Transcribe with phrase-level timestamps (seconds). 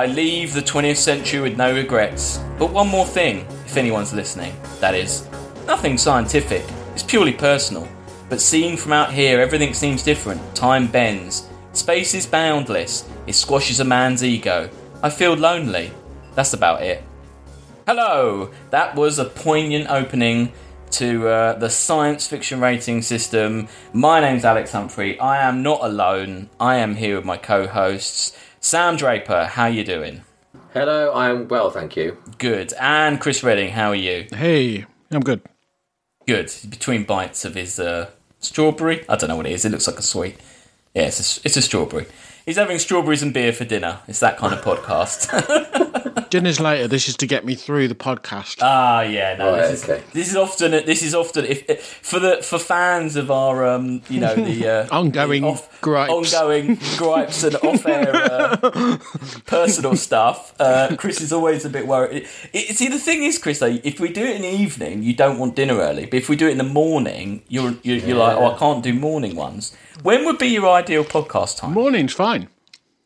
[0.00, 2.38] I leave the 20th century with no regrets.
[2.58, 5.28] But one more thing, if anyone's listening, that is,
[5.66, 6.64] nothing scientific,
[6.94, 7.86] it's purely personal.
[8.30, 10.40] But seeing from out here, everything seems different.
[10.56, 11.50] Time bends.
[11.74, 13.06] Space is boundless.
[13.26, 14.70] It squashes a man's ego.
[15.02, 15.90] I feel lonely.
[16.34, 17.04] That's about it.
[17.86, 18.52] Hello!
[18.70, 20.52] That was a poignant opening
[20.92, 23.68] to uh, the science fiction rating system.
[23.92, 25.20] My name's Alex Humphrey.
[25.20, 26.48] I am not alone.
[26.58, 28.34] I am here with my co-hosts.
[28.62, 30.20] Sam Draper, how you doing?
[30.74, 32.18] Hello, I'm well, thank you.
[32.36, 32.74] Good.
[32.78, 34.26] And Chris Redding, how are you?
[34.32, 35.40] Hey, I'm good.
[36.26, 36.52] Good.
[36.68, 39.04] Between bites of his uh, strawberry.
[39.08, 39.64] I don't know what it is.
[39.64, 40.36] It looks like a sweet.
[40.94, 42.06] Yeah, it's a, it's a strawberry.
[42.50, 44.00] He's having strawberries and beer for dinner.
[44.08, 45.30] It's that kind of podcast.
[46.30, 46.88] Dinner's later.
[46.88, 48.58] This is to get me through the podcast.
[48.60, 49.52] Ah, yeah, no.
[49.52, 49.98] Right, this, okay.
[50.04, 50.72] is, this is often.
[50.72, 54.66] This is often if, if for the for fans of our, um, you know, the
[54.66, 56.34] uh, Ongoing the gripes.
[56.34, 58.98] ongoing gripes and off-air uh,
[59.46, 60.52] personal stuff.
[60.58, 62.24] Uh, Chris is always a bit worried.
[62.24, 65.04] It, it- see, the thing is, Chris, though, if we do it in the evening,
[65.04, 66.06] you don't want dinner early.
[66.06, 68.82] But if we do it in the morning, you're you're, you're like, oh, I can't
[68.82, 69.76] do morning ones.
[70.02, 71.72] When would be your ideal podcast time?
[71.72, 72.48] Morning's fine.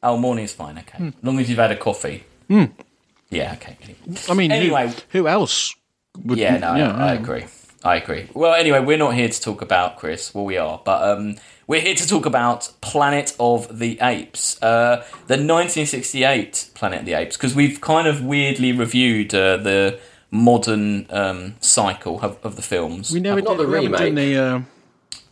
[0.03, 0.79] Oh, morning's fine.
[0.79, 2.25] Okay, as long as you've had a coffee.
[2.49, 3.53] Yeah.
[3.55, 3.77] Okay.
[4.29, 4.93] I mean, Anyway.
[5.11, 5.75] who, else?
[6.25, 7.45] Would, Yeah, no, yeah, I, I agree.
[7.83, 8.29] I agree.
[8.33, 10.33] Well, anyway, we're not here to talk about Chris.
[10.35, 14.97] Well, we are, but um, we're here to talk about Planet of the Apes, uh,
[15.27, 19.99] the 1968 Planet of the Apes, because we've kind of weirdly reviewed uh, the
[20.31, 23.11] modern um, cycle of, of the films.
[23.11, 24.15] We never Not did the we haven't done remake.
[24.35, 24.37] the.
[24.43, 24.61] Uh,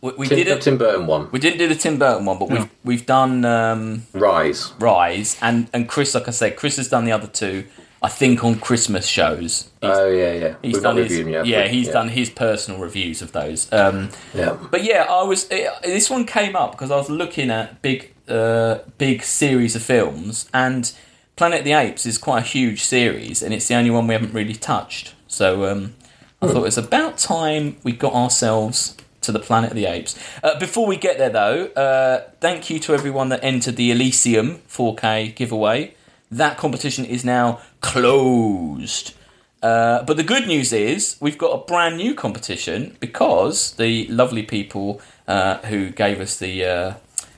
[0.03, 0.61] we, we Tim, did the it.
[0.61, 4.03] Tim Burton one, We didn't do the Tim Burton one, but we've we've done um,
[4.13, 4.73] Rise.
[4.79, 6.13] Rise and and Chris.
[6.13, 7.65] Like I said, Chris has done the other two.
[8.01, 9.69] I think on Christmas shows.
[9.81, 10.55] Oh yeah, yeah.
[10.61, 11.45] he's We've done his, reviewed them yet.
[11.45, 13.71] yeah, he's done his personal reviews of those.
[13.71, 14.57] Um, Yeah.
[14.69, 15.47] But yeah, I was.
[15.49, 19.83] eh, This one came up because I was looking at big, uh, big series of
[19.83, 20.91] films, and
[21.37, 24.13] Planet of the Apes is quite a huge series, and it's the only one we
[24.13, 25.15] haven't really touched.
[25.29, 25.95] So um,
[26.41, 30.17] I thought it was about time we got ourselves to the Planet of the Apes.
[30.43, 34.59] Uh, before we get there, though, uh, thank you to everyone that entered the Elysium
[34.69, 35.95] 4K giveaway.
[36.31, 39.13] That competition is now closed.
[39.61, 44.43] Uh, but the good news is we've got a brand new competition because the lovely
[44.43, 46.93] people uh, who gave us the uh,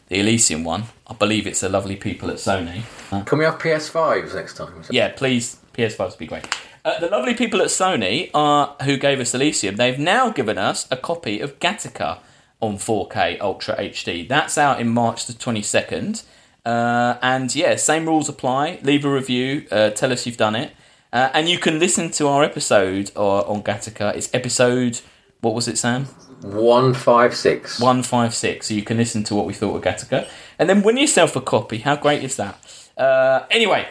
[0.08, 2.84] the Elysium one, I believe it's the lovely people at Sony.
[3.26, 4.84] Can we have PS5s next time?
[4.92, 6.48] Yeah, please, PS5s would be great.
[6.86, 9.76] Uh, the lovely people at Sony are who gave us Elysium.
[9.76, 12.20] They've now given us a copy of Gattaca
[12.62, 14.28] on 4K Ultra HD.
[14.28, 16.24] That's out in March the 22nd.
[16.64, 18.80] Uh, and yeah, same rules apply.
[18.84, 19.66] Leave a review.
[19.72, 20.74] Uh, tell us you've done it.
[21.12, 24.16] Uh, and you can listen to our episode uh, on Gattaca.
[24.16, 25.02] It's episode,
[25.42, 26.06] what was it, Sam?
[26.42, 27.80] One five six.
[27.80, 28.68] 156.
[28.68, 30.30] So you can listen to what we thought of Gattaca.
[30.60, 31.80] And then win yourself a copy.
[31.80, 32.90] How great is that?
[32.96, 33.88] Uh, anyway,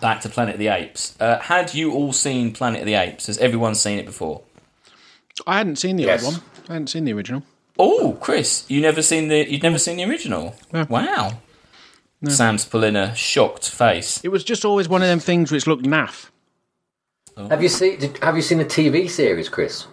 [0.00, 1.16] back to Planet of the Apes.
[1.20, 3.26] Uh, had you all seen Planet of the Apes?
[3.26, 4.42] Has everyone seen it before?
[5.46, 6.24] I hadn't seen the Yes.
[6.24, 6.42] old one.
[6.68, 7.42] I hadn't seen the original.
[7.78, 10.54] Oh, Chris, you never seen the you'd never seen the original.
[10.72, 10.86] No.
[10.88, 11.38] Wow.
[12.28, 14.20] Sam's pulling a shocked face.
[14.22, 16.28] It was just always one of them things which looked naff.
[17.48, 17.98] Have you seen?
[17.98, 19.86] Did, have you seen the TV series, Chris?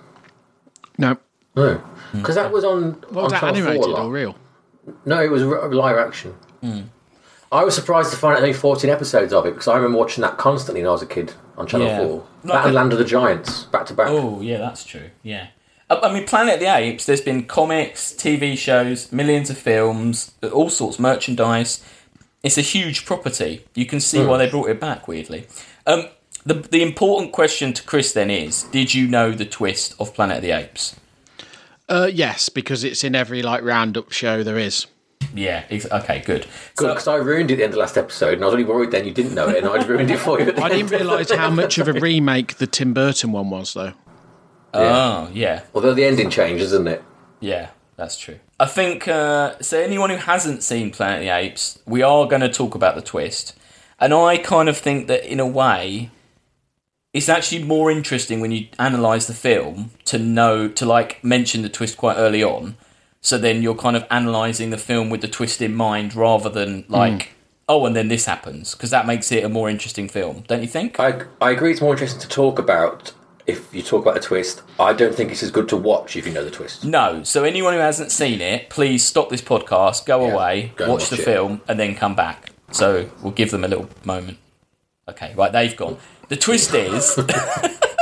[0.97, 1.17] No.
[1.55, 1.81] No,
[2.11, 2.93] because that was on.
[3.09, 4.05] What was on that Channel 4 a animated lot.
[4.05, 4.35] or real?
[5.05, 6.31] No, it was live action.
[6.61, 6.81] Hmm.
[7.51, 10.21] I was surprised to find out only 14 episodes of it because I remember watching
[10.21, 11.97] that constantly when I was a kid on Channel Yeah.
[11.99, 12.07] 4.
[12.17, 14.07] Like that a- and Land of the Giants, back to back.
[14.09, 15.09] Oh, yeah, that's true.
[15.23, 15.47] Yeah.
[15.89, 19.57] Uh, I I mean, Planet of the Apes, there's been comics, TV shows, millions of
[19.57, 21.81] films, all sorts, of merchandise.
[22.43, 23.65] It's a huge property.
[23.75, 25.47] You can see why they brought it back, weirdly.
[25.85, 26.07] Um,
[26.45, 30.37] the, the important question to Chris then is Did you know the twist of Planet
[30.37, 30.95] of the Apes?
[31.89, 34.85] Uh, yes, because it's in every like roundup show there is.
[35.35, 36.41] Yeah, ex- okay, good.
[36.75, 38.45] Good, So, because I ruined it at the end of the last episode and I
[38.47, 40.47] was only worried then you didn't know it and I'd ruined it for you.
[40.49, 43.73] At the I didn't realise how much of a remake the Tim Burton one was,
[43.73, 43.93] though.
[44.73, 47.03] oh, yeah, Although the ending changes, isn't it?
[47.39, 48.39] yeah, that's true.
[48.59, 52.41] I think, uh, so anyone who hasn't seen Planet of the Apes, we are going
[52.41, 53.55] to talk about the twist.
[53.99, 56.09] And I kind of think that in a way,
[57.13, 61.69] it's actually more interesting when you analyze the film to know to like mention the
[61.69, 62.75] twist quite early on
[63.21, 66.85] so then you're kind of analyzing the film with the twist in mind rather than
[66.87, 67.27] like mm.
[67.67, 70.67] oh and then this happens because that makes it a more interesting film don't you
[70.67, 73.13] think I, I agree it's more interesting to talk about
[73.47, 74.61] if you talk about the twist.
[74.77, 76.83] I don't think it's as good to watch if you know the twist.
[76.85, 80.89] no so anyone who hasn't seen it please stop this podcast go Yeah, away go
[80.89, 81.25] watch, watch the it.
[81.25, 84.37] film and then come back so we'll give them a little moment
[85.09, 85.97] okay right they've gone
[86.27, 87.15] the twist is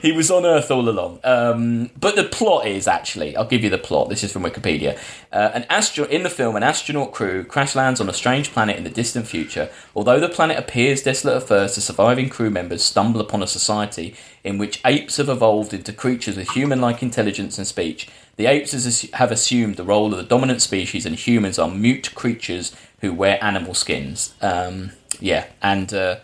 [0.00, 1.20] he was on Earth all along.
[1.24, 4.08] Um, but the plot is actually, I'll give you the plot.
[4.08, 4.98] This is from Wikipedia.
[5.32, 8.76] Uh, an astro- in the film, an astronaut crew crash lands on a strange planet
[8.76, 9.68] in the distant future.
[9.94, 14.16] Although the planet appears desolate at first, the surviving crew members stumble upon a society
[14.44, 18.08] in which apes have evolved into creatures with human-like intelligence and speech.
[18.36, 18.72] The apes
[19.12, 23.42] have assumed the role of the dominant species, and humans are mute creatures who wear
[23.42, 24.34] animal skins.
[24.40, 25.92] Um, yeah, and.
[25.92, 26.16] Uh,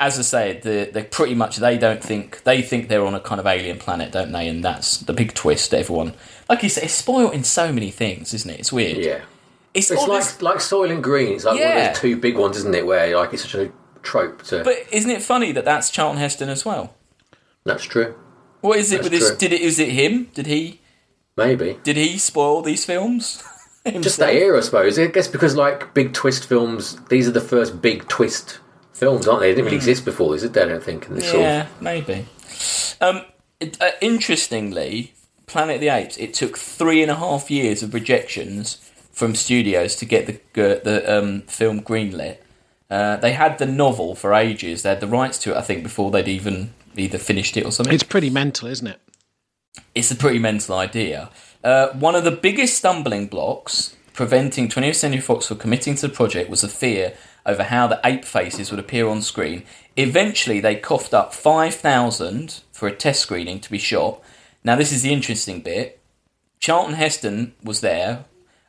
[0.00, 3.20] as I say, the, they pretty much they don't think they think they're on a
[3.20, 4.48] kind of alien planet, don't they?
[4.48, 5.72] And that's the big twist.
[5.72, 6.14] Everyone,
[6.48, 8.58] like you say, it's spoiled in so many things, isn't it?
[8.60, 8.98] It's weird.
[8.98, 9.20] Yeah.
[9.72, 11.34] It's, It's like this- like Soylent Green.
[11.34, 12.86] It's like one of those two big ones, isn't it?
[12.86, 14.62] Where like it's such a trope to.
[14.62, 16.94] but isn't it funny that that's Charlton Heston as well?
[17.64, 18.14] That's true.
[18.60, 19.28] What is it That's with this?
[19.30, 19.38] true.
[19.38, 19.60] Did it?
[19.62, 20.30] Is it him?
[20.34, 20.80] Did he?
[21.36, 21.78] Maybe.
[21.82, 23.42] Did he spoil these films?
[24.00, 24.98] Just that era, I suppose.
[24.98, 28.58] I guess because like big twist films, these are the first big twist
[29.04, 29.48] films, aren't they?
[29.50, 30.56] They didn't really exist before, is it?
[30.56, 31.06] I don't think.
[31.08, 31.42] And this sort of-.
[31.42, 32.26] Yeah, maybe.
[33.00, 33.22] Um,
[33.60, 35.12] it- uh, interestingly,
[35.46, 36.16] Planet of the Apes.
[36.16, 38.78] It took three and a half years of rejections
[39.12, 40.34] from studios to get the
[40.64, 42.38] uh, the um, film greenlit.
[42.90, 44.82] Uh, they had the novel for ages.
[44.82, 47.72] They had the rights to it, I think, before they'd even either finished it or
[47.72, 47.94] something.
[47.94, 49.00] It's pretty mental, isn't it?
[49.94, 51.30] It's a pretty mental idea.
[51.62, 56.14] Uh, one of the biggest stumbling blocks preventing 20th Century Fox from committing to the
[56.14, 57.14] project was a fear
[57.46, 59.64] over how the ape faces would appear on screen.
[59.96, 64.20] Eventually, they coughed up 5,000 for a test screening to be shot.
[64.62, 66.00] Now, this is the interesting bit.
[66.58, 68.24] Charlton Heston was there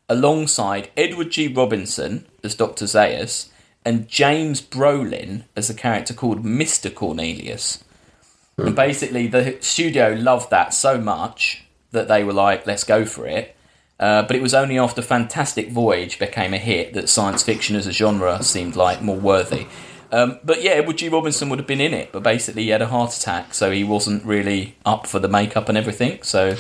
[0.10, 1.48] alongside Edward G.
[1.48, 2.86] Robinson as Dr.
[2.86, 3.50] Zaius
[3.86, 6.94] and James Brolin as a character called Mr.
[6.94, 7.84] Cornelius.
[8.58, 8.76] And hmm.
[8.76, 13.55] basically, the studio loved that so much that they were like, let's go for it.
[14.00, 17.88] Uh, but it was only after Fantastic Voyage became a hit that science fiction as
[17.88, 19.68] a genre seemed like more worthy.
[20.12, 21.10] Um, but yeah, Edward G.
[21.10, 23.84] Robinson would have been in it, but basically he had a heart attack, so he
[23.84, 26.22] wasn't really up for the makeup and everything.
[26.24, 26.56] So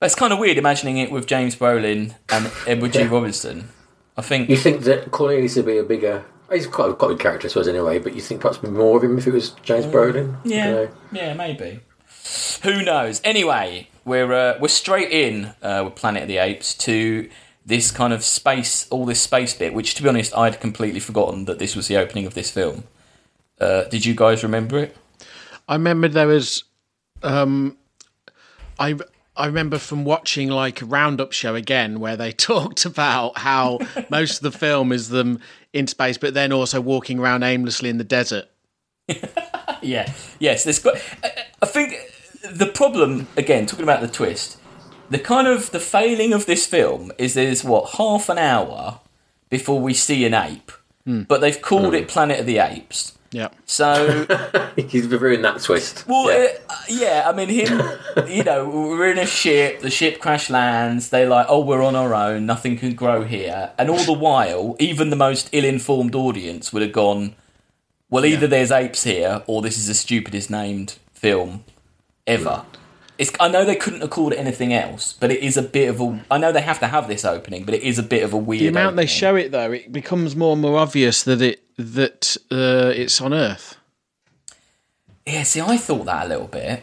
[0.00, 3.04] that's kind of weird imagining it with James Brolin and Edward G.
[3.04, 3.68] Robinson.
[4.16, 6.24] I think You think that Cornelius would be a bigger.
[6.52, 9.04] He's quite, quite a good character, I suppose, anyway, but you think perhaps more of
[9.04, 10.36] him if it was James Brolin?
[10.44, 10.96] Yeah, don't know.
[11.12, 11.80] yeah, maybe.
[12.62, 13.20] Who knows?
[13.22, 17.28] Anyway, we're uh, we're straight in uh, with Planet of the Apes to
[17.64, 19.74] this kind of space, all this space bit.
[19.74, 22.84] Which, to be honest, I'd completely forgotten that this was the opening of this film.
[23.60, 24.96] Uh, did you guys remember it?
[25.68, 26.64] I remember there was,
[27.22, 27.76] um,
[28.78, 28.96] I
[29.36, 33.78] I remember from watching like a roundup show again where they talked about how
[34.08, 35.40] most of the film is them
[35.72, 38.46] in space, but then also walking around aimlessly in the desert.
[39.80, 40.12] Yeah.
[40.40, 40.64] Yes.
[40.64, 40.80] There's.
[40.80, 41.94] got- I- I think
[42.50, 44.58] the problem again, talking about the twist,
[45.10, 49.00] the kind of the failing of this film is there's what half an hour
[49.48, 50.72] before we see an ape,
[51.26, 53.14] but they've called it Planet of the Apes.
[53.30, 54.26] Yeah, So
[54.76, 56.06] He's ruined that twist.
[56.08, 56.38] Well, yeah.
[56.38, 56.58] yeah.
[56.68, 57.82] Uh, yeah, I mean, him,
[58.26, 61.94] you know, we're in a ship, the ship crash lands, they're like, oh, we're on
[61.94, 63.72] our own, nothing can grow here.
[63.76, 67.34] And all the while, even the most ill informed audience would have gone,
[68.08, 71.64] well, either there's apes here, or this is the stupidest named film
[72.28, 72.64] ever.
[73.18, 75.88] It's, I know they couldn't have called it anything else, but it is a bit
[75.88, 76.24] of a.
[76.30, 78.36] I know they have to have this opening, but it is a bit of a
[78.36, 78.62] weird.
[78.62, 82.36] the amount they show it though, it becomes more and more obvious that it that
[82.52, 83.76] uh, it's on Earth
[85.26, 86.82] Yeah, see, I thought that a little bit.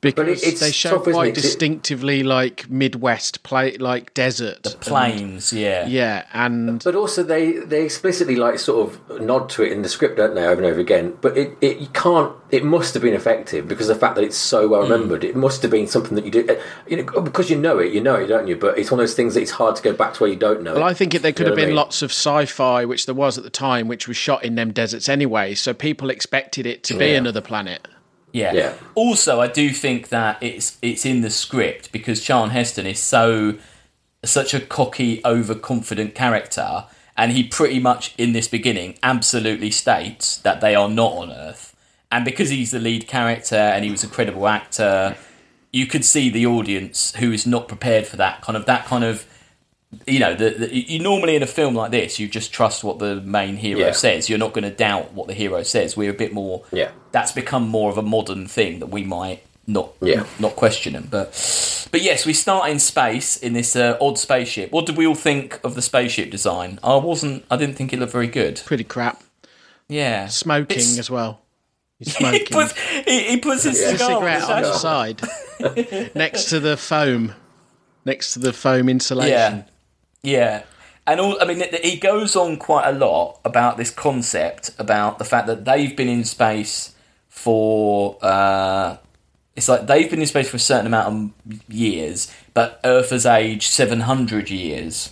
[0.00, 1.34] Because it's they show tough, quite it?
[1.34, 5.88] 'Cause it- distinctively like Midwest play like desert and- Plains, yeah.
[5.88, 9.88] yeah, and But also, they, they explicitly like sort of nod to it in the
[9.88, 11.14] script, don't they, over and over again?
[11.20, 12.32] But it, it you can't.
[12.52, 15.24] It must have been effective because of the fact that it's so well remembered.
[15.24, 16.48] It must have been something that you did.
[16.48, 16.54] uh,
[16.86, 18.54] You know, because you know it, you know it, don't you?
[18.56, 20.36] But it's one of those things that it's hard to go back to where you
[20.36, 20.90] don't know Well, it.
[20.90, 21.76] I think it, there could know have what I been mean?
[21.76, 25.08] lots of sci-fi, which there was at the time, which was shot in them deserts
[25.08, 25.54] anyway.
[25.54, 27.88] So people expected it to be another planet.
[28.32, 28.52] Yeah.
[28.52, 28.74] Yeah.
[28.94, 33.58] Also, I do think that it's it's in the script because Charlton Heston is so
[34.24, 36.84] such a cocky, overconfident character,
[37.16, 41.74] and he pretty much in this beginning absolutely states that they are not on Earth.
[42.10, 45.16] And because he's the lead character and he was a credible actor,
[45.72, 49.04] you could see the audience who is not prepared for that kind of that kind
[49.04, 49.26] of
[50.06, 52.98] you know, the, the, you normally in a film like this, you just trust what
[52.98, 53.92] the main hero Yeah.
[53.92, 54.28] says.
[54.28, 55.96] You're not going to doubt what the hero says.
[55.96, 56.64] We're a bit more.
[56.72, 56.90] Yeah.
[57.12, 60.24] That's become more of a modern thing that we might not Yeah.
[60.38, 61.08] not question them.
[61.10, 64.72] But but yes, we start in space in this uh, odd spaceship.
[64.72, 66.78] What did we all think of the spaceship design?
[66.82, 67.44] I wasn't.
[67.50, 68.60] I didn't think it looked very good.
[68.66, 69.22] Pretty crap.
[69.88, 71.40] Yeah, Smoking It's- as well.
[71.98, 73.88] He's he puts he, he puts his Yeah.
[73.88, 77.34] a cigar on cigarette on the side, next to the foam,
[78.04, 79.32] next to the foam insulation.
[79.32, 79.62] Yeah,
[80.28, 80.62] yeah.
[81.06, 85.18] And all, I mean, th- he goes on quite a lot about this concept about
[85.18, 86.94] the fact that they've been in space
[87.28, 88.18] for.
[88.22, 88.96] Uh,
[89.56, 93.24] it's like they've been in space for a certain amount of years, but Earth has
[93.26, 95.10] aged 700 years.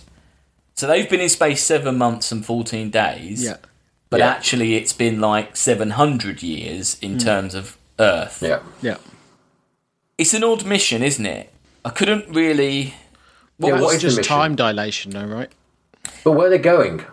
[0.75, 3.43] So they've been in space seven months and 14 days.
[3.43, 3.57] Yeah.
[4.09, 4.29] But Yeah.
[4.29, 8.41] actually, it's been like 700 years in terms of Earth.
[8.41, 8.59] Yeah.
[8.81, 8.97] Yeah.
[10.17, 11.51] It's an odd mission, isn't it?
[11.83, 12.93] I couldn't really.
[13.57, 15.49] What Yeah, was- what It's just time dilation, though, right?
[16.23, 17.03] But where are they going?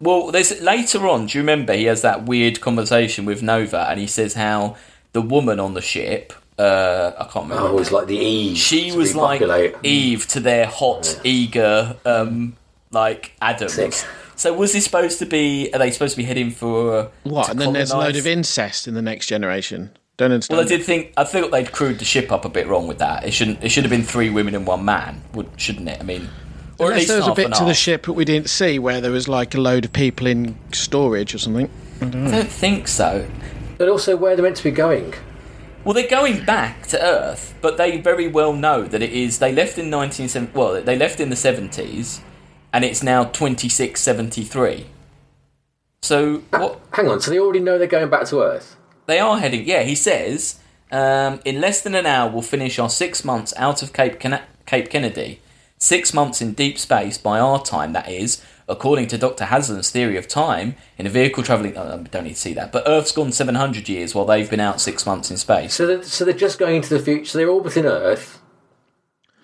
[0.00, 1.26] Well, there's later on.
[1.26, 4.76] Do you remember he has that weird conversation with Nova, and he says how
[5.12, 7.64] the woman on the ship, uh, I can't remember.
[7.68, 8.56] Oh, it was like the Eve.
[8.56, 9.42] she to was like.
[9.82, 12.56] Eve to their hot, eager, um,
[12.90, 13.74] like Adams.
[13.74, 13.94] Sick.
[14.36, 15.70] So was this supposed to be?
[15.72, 17.44] Are they supposed to be heading for What?
[17.46, 19.90] to And then there's a load of incest in the next generation.
[20.16, 20.58] Don't understand.
[20.58, 22.98] Well, I did think I thought they'd crewed the ship up a bit wrong with
[22.98, 23.24] that.
[23.24, 23.62] It shouldn't.
[23.64, 26.00] It should have been three women and one man, would shouldn't it?
[26.00, 26.28] I mean,
[26.78, 28.24] or at Unless least there was a half bit and to the ship that we
[28.24, 31.68] didn't see where there was like a load of people in storage or something.
[32.00, 33.28] I don't think so.
[33.76, 35.14] But also, where they're meant to be going.
[35.84, 39.38] Well, they're going back to Earth, but they very well know that it is.
[39.38, 40.52] They left in 1970.
[40.56, 42.20] Well, they left in the 70s,
[42.72, 44.86] and it's now 2673.
[46.02, 48.76] So what Hang on, so they already know they're going back to Earth?
[49.06, 49.64] They are heading?
[49.66, 53.82] Yeah, he says um, in less than an hour we'll finish our six months out
[53.82, 55.40] of Cape Ken- Cape Kennedy.
[55.78, 59.44] Six months in deep space by our time, that is, according to Dr.
[59.46, 61.76] Hasslein's theory of time, in a vehicle travelling.
[61.76, 64.60] Oh, I don't need to see that, but Earth's gone 700 years while they've been
[64.60, 65.74] out six months in space.
[65.74, 67.26] So they're, so they're just going into the future.
[67.26, 68.40] So they're orbiting Earth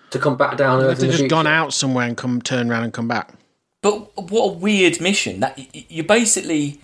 [0.09, 0.97] to come back down Earth.
[0.97, 1.29] They've in just future.
[1.29, 3.33] gone out somewhere and come turn around and come back.
[3.83, 5.41] But what a weird mission!
[5.41, 6.79] That y- y- you basically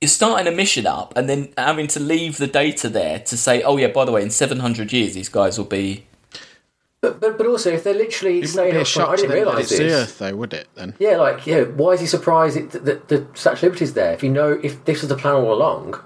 [0.00, 3.62] you're starting a mission up and then having to leave the data there to say,
[3.62, 6.06] oh yeah, by the way, in 700 years these guys will be.
[7.02, 9.10] But, but but also, if they're literally It saying, be a oh, up front, shock
[9.10, 9.80] I didn't realise this.
[9.80, 10.66] Earth, though, would it?
[10.74, 11.62] Then Yeah, like yeah.
[11.62, 14.12] Why is he surprised it, that the Statue of Liberty's there?
[14.14, 16.00] If you know, if this was the plan all along,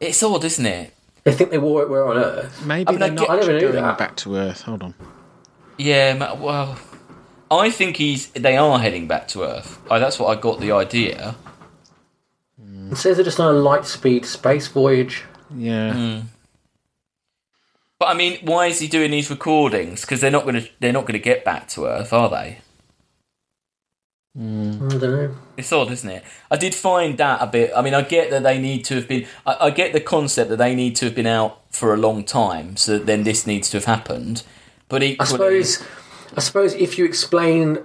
[0.00, 0.92] It's odd, isn't it?
[1.24, 2.64] they think they were where on Earth.
[2.66, 3.98] maybe I mean, I they're get- not I never knew going that.
[3.98, 4.62] back to Earth.
[4.62, 4.94] Hold on.
[5.78, 6.32] Yeah.
[6.34, 6.78] Well,
[7.50, 8.28] I think he's.
[8.28, 9.78] They are heading back to Earth.
[9.90, 11.36] Oh, that's what I got the idea.
[12.92, 15.24] It says they're just on a light speed space voyage.
[15.54, 15.92] Yeah.
[15.92, 16.26] Hmm.
[17.98, 20.02] But I mean, why is he doing these recordings?
[20.02, 20.68] Because they're not going to.
[20.80, 22.58] They're not going to get back to Earth, are they?
[24.36, 25.36] I don't know.
[25.56, 26.24] It's odd, isn't it?
[26.50, 27.70] I did find that a bit.
[27.74, 29.26] I mean, I get that they need to have been.
[29.46, 32.24] I, I get the concept that they need to have been out for a long
[32.24, 34.42] time, so then this needs to have happened.
[34.88, 35.84] But I equally, suppose,
[36.36, 37.78] I suppose if you explain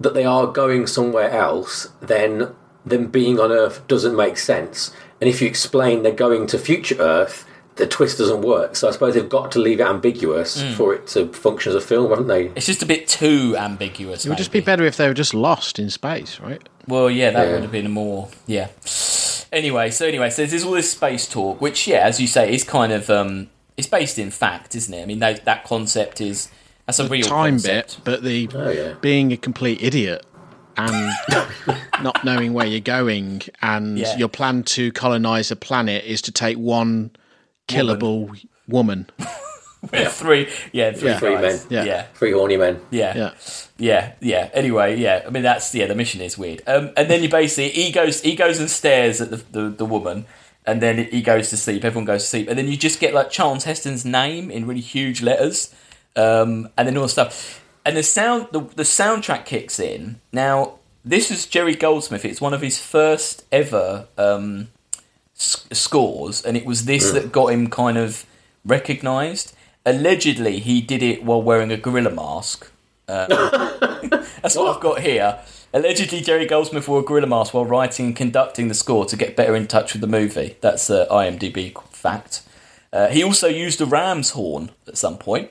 [0.00, 2.52] that they are going somewhere else, then
[2.84, 4.92] them being on Earth doesn't make sense.
[5.20, 7.46] And if you explain they're going to future Earth,
[7.76, 8.76] the twist doesn't work.
[8.76, 10.72] So I suppose they've got to leave it ambiguous Hmm.
[10.74, 12.46] for it to function as a film, haven't they?
[12.56, 14.26] it's just a bit too ambiguous.
[14.26, 16.60] It would just be better if they were just lost in space, right?
[16.88, 17.52] Well, yeah, that Yeah.
[17.54, 18.68] would have been a more yeah.
[19.52, 22.64] Anyway, so anyway, so there's all this space talk, which yeah, as you say, is
[22.64, 25.02] kind of um, it's based in fact, isn't it?
[25.02, 26.48] I mean, that, that concept is
[26.86, 27.96] that's a real Time concept.
[27.96, 28.94] bit, but the Oh yeah.
[29.00, 30.24] being a complete idiot
[30.76, 31.12] and
[32.02, 34.16] not knowing where you're going and Yeah.
[34.16, 37.10] your plan to colonize a planet is to take one
[37.68, 38.38] killable
[38.68, 39.08] woman.
[39.90, 41.18] With three, yeah, three, Yeah.
[41.18, 41.60] Three men.
[41.68, 41.84] yeah, Yeah.
[41.84, 42.02] yeah.
[42.14, 42.80] Three horny men.
[42.90, 43.32] Yeah.
[43.78, 44.48] Yeah, yeah.
[44.54, 45.24] Anyway, yeah.
[45.26, 45.86] I mean, that's yeah.
[45.86, 46.62] The mission is weird.
[46.68, 49.84] Um, and then you basically he goes he goes and stares at the, the the
[49.84, 50.26] woman,
[50.64, 51.84] and then he goes to sleep.
[51.84, 54.80] Everyone goes to sleep, and then you just get like Charles Heston's name in really
[54.80, 55.74] huge letters,
[56.14, 57.61] um, and then all the stuff.
[57.84, 60.20] And the sound the the soundtrack kicks in.
[60.32, 62.24] Now this is Jerry Goldsmith.
[62.24, 64.68] It's one of his first ever um,
[65.36, 68.24] s- scores, and it was this that got him kind of
[68.64, 69.54] recognised.
[69.84, 72.70] Allegedly, he did it while wearing a gorilla mask.
[73.06, 75.40] That's what I've got here.
[75.74, 79.34] Allegedly, Jerry Goldsmith wore a gorilla mask while writing and conducting the score to get
[79.36, 80.56] better in touch with the movie.
[80.60, 82.42] That's the IMDb fact.
[82.92, 85.50] Uh, he also used a ram's horn at some point.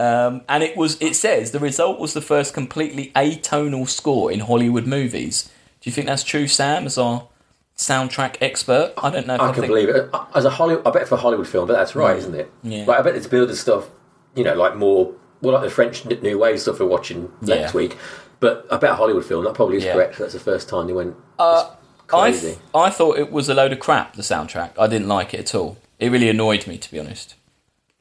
[0.00, 0.96] Um, and it was.
[1.00, 5.50] It says the result was the first completely atonal score in Hollywood movies.
[5.80, 6.86] Do you think that's true, Sam?
[6.86, 7.28] As our
[7.76, 9.34] soundtrack expert, I don't know.
[9.34, 10.10] If I, I can think, believe it.
[10.34, 12.50] As a Hollywood, I bet for a Hollywood film, but that's right, isn't it?
[12.62, 12.84] Yeah.
[12.86, 13.88] Like I bet it's building stuff,
[14.34, 17.76] you know, like more, well, like the French New Wave stuff we're watching next Yeah.
[17.78, 17.96] week.
[18.40, 19.92] But I bet a Hollywood film that probably is Yeah.
[19.94, 20.18] correct.
[20.18, 21.14] That's the first time they went.
[21.38, 21.70] Uh,
[22.12, 22.46] I, crazy.
[22.48, 24.14] th- I thought it was a load of crap.
[24.16, 24.70] The soundtrack.
[24.78, 25.76] I didn't like it at all.
[25.98, 27.34] It really annoyed me, to be honest.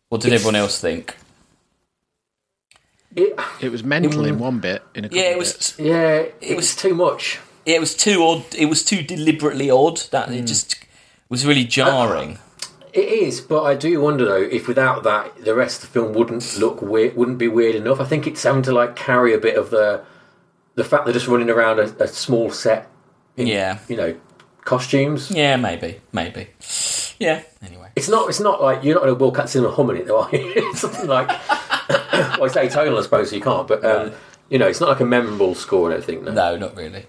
[0.10, 1.15] What did It's- everyone else think?
[3.22, 4.40] It, It was mental in mm.
[4.40, 4.84] one bit.
[4.96, 5.78] In a Yeah, it bits.
[5.78, 5.86] was.
[5.86, 6.12] yeah,
[6.42, 7.40] it, was- was too much.
[7.66, 8.46] It was too odd.
[8.58, 9.98] It was too deliberately odd.
[10.12, 10.48] That it mm.
[10.48, 10.76] just
[11.30, 12.40] was really jarring.
[12.92, 16.14] It is, but I do wonder though if without that, the rest of the film
[16.14, 18.00] wouldn't look weird, wouldn't be weird enough.
[18.00, 20.04] I think it's having to like carry a bit of the
[20.74, 22.90] the fact they're just running around a, a small set,
[23.36, 24.16] yeah, you know,
[24.66, 25.30] costumes.
[25.30, 26.48] yeah, maybe, maybe.
[27.20, 27.44] Yeah.
[27.62, 27.90] Anyway.
[27.96, 28.30] It's not.
[28.30, 30.22] It's not like you're not going to walk out cinema humming it, though.
[30.22, 30.54] Are you?
[30.56, 31.30] it's something like.
[32.39, 33.29] well, it's atonal, I suppose.
[33.29, 34.12] So you can't, but um,
[34.50, 35.89] you know, it's not like a memorable score.
[35.91, 36.24] I don't think.
[36.24, 36.31] No.
[36.31, 37.05] No, not really.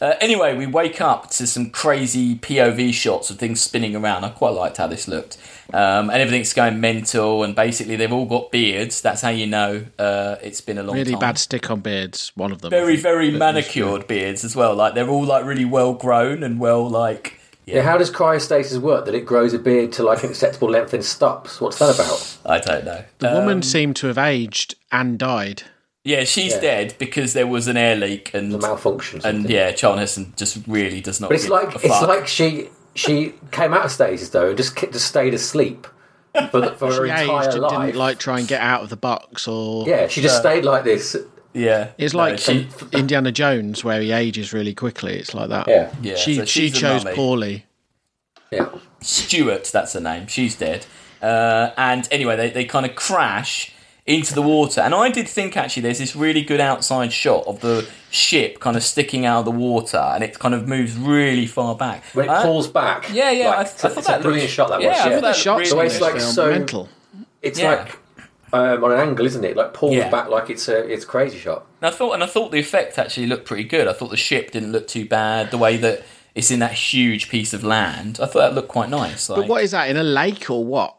[0.00, 4.24] Uh, anyway, we wake up to some crazy POV shots of things spinning around.
[4.24, 5.38] I quite liked how this looked.
[5.72, 9.00] Um, and everything's going mental, and basically they've all got beards.
[9.00, 11.20] That's how you know uh, it's been a long Really time.
[11.20, 12.30] bad stick on beards.
[12.36, 12.70] One of them.
[12.70, 14.74] Very, very manicured beards as well.
[14.74, 17.40] Like they're all like really well grown and well like.
[17.66, 19.06] Yeah, how does cryostasis work?
[19.06, 21.60] That it grows a beard to like an acceptable length and stops?
[21.60, 22.36] What's that about?
[22.46, 23.02] I don't know.
[23.18, 25.64] The Um, woman seemed to have aged and died.
[26.04, 26.60] yeah, she's Yeah.
[26.60, 29.20] dead because there was an air leak and The malfunction.
[29.24, 31.28] and yeah, Charlton Heston just really does not.
[31.28, 34.56] but it's give like a it's like she she came out of stasis though and
[34.56, 35.88] just just stayed asleep
[36.52, 37.86] for the, for her She entire aged and life.
[37.86, 39.88] didn't like try and get out of the box or.
[39.88, 41.16] yeah, she just stayed like this.
[41.56, 45.14] Yeah, It's No, like she, Indiana Jones, where he ages really quickly.
[45.18, 45.66] It's like that.
[45.68, 47.16] Yeah, yeah, She so she chose mummy.
[47.16, 47.66] poorly.
[48.52, 48.68] yeah.
[49.00, 50.26] Stuart, that's her name.
[50.26, 50.86] She's dead.
[51.22, 53.72] Uh, and anyway, they, they kind of crash
[54.04, 54.80] into the water.
[54.80, 58.76] And I did think actually there's this really good outside shot of the ship kind
[58.76, 62.04] of sticking out of the water and it kind of moves really far back.
[62.14, 63.10] When it Uh, pulls back.
[63.12, 63.48] Yeah, yeah.
[63.48, 64.96] like, I, it's I a- thought it's a that brilliant looked- shot that yeah, was.
[64.96, 66.88] I Yeah, thought The that shots looked The way it's like so- mental.
[67.42, 67.70] It's Yeah.
[67.74, 67.98] like
[68.52, 69.56] um, on an angle, isn't it?
[69.56, 70.08] Like pulls Yeah.
[70.10, 71.66] back like it's a it's a crazy shot.
[71.80, 73.88] And I thought, and I thought the effect actually looked pretty good.
[73.88, 75.50] I thought the ship didn't look too bad.
[75.50, 78.90] The way that it's in that huge piece of land, I thought that looked quite
[78.90, 79.28] nice.
[79.28, 80.96] Like, But what is that in a lake or what?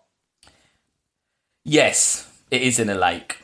[1.64, 3.38] Yes, it is in a lake.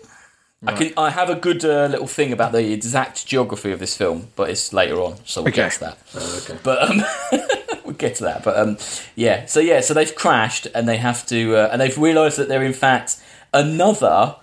[0.65, 0.93] I can.
[0.95, 4.49] I have a good uh, little thing about the exact geography of this film, but
[4.49, 5.63] it's later on, so we'll Okay.
[5.63, 5.97] get to that.
[6.15, 6.57] Oh, okay.
[6.63, 7.03] But um,
[7.83, 8.45] we'll get to that.
[8.45, 8.77] But um,
[9.15, 9.45] yeah.
[9.45, 9.81] So yeah.
[9.81, 13.17] So they've crashed, and they have to, uh, and they've realised that they're in fact
[13.53, 14.35] another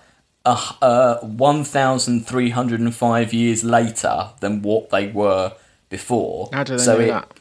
[0.45, 5.53] uh, uh, one thousand three hundred and five years later than what they were
[5.89, 6.49] before.
[6.53, 7.31] How do they so know it- that?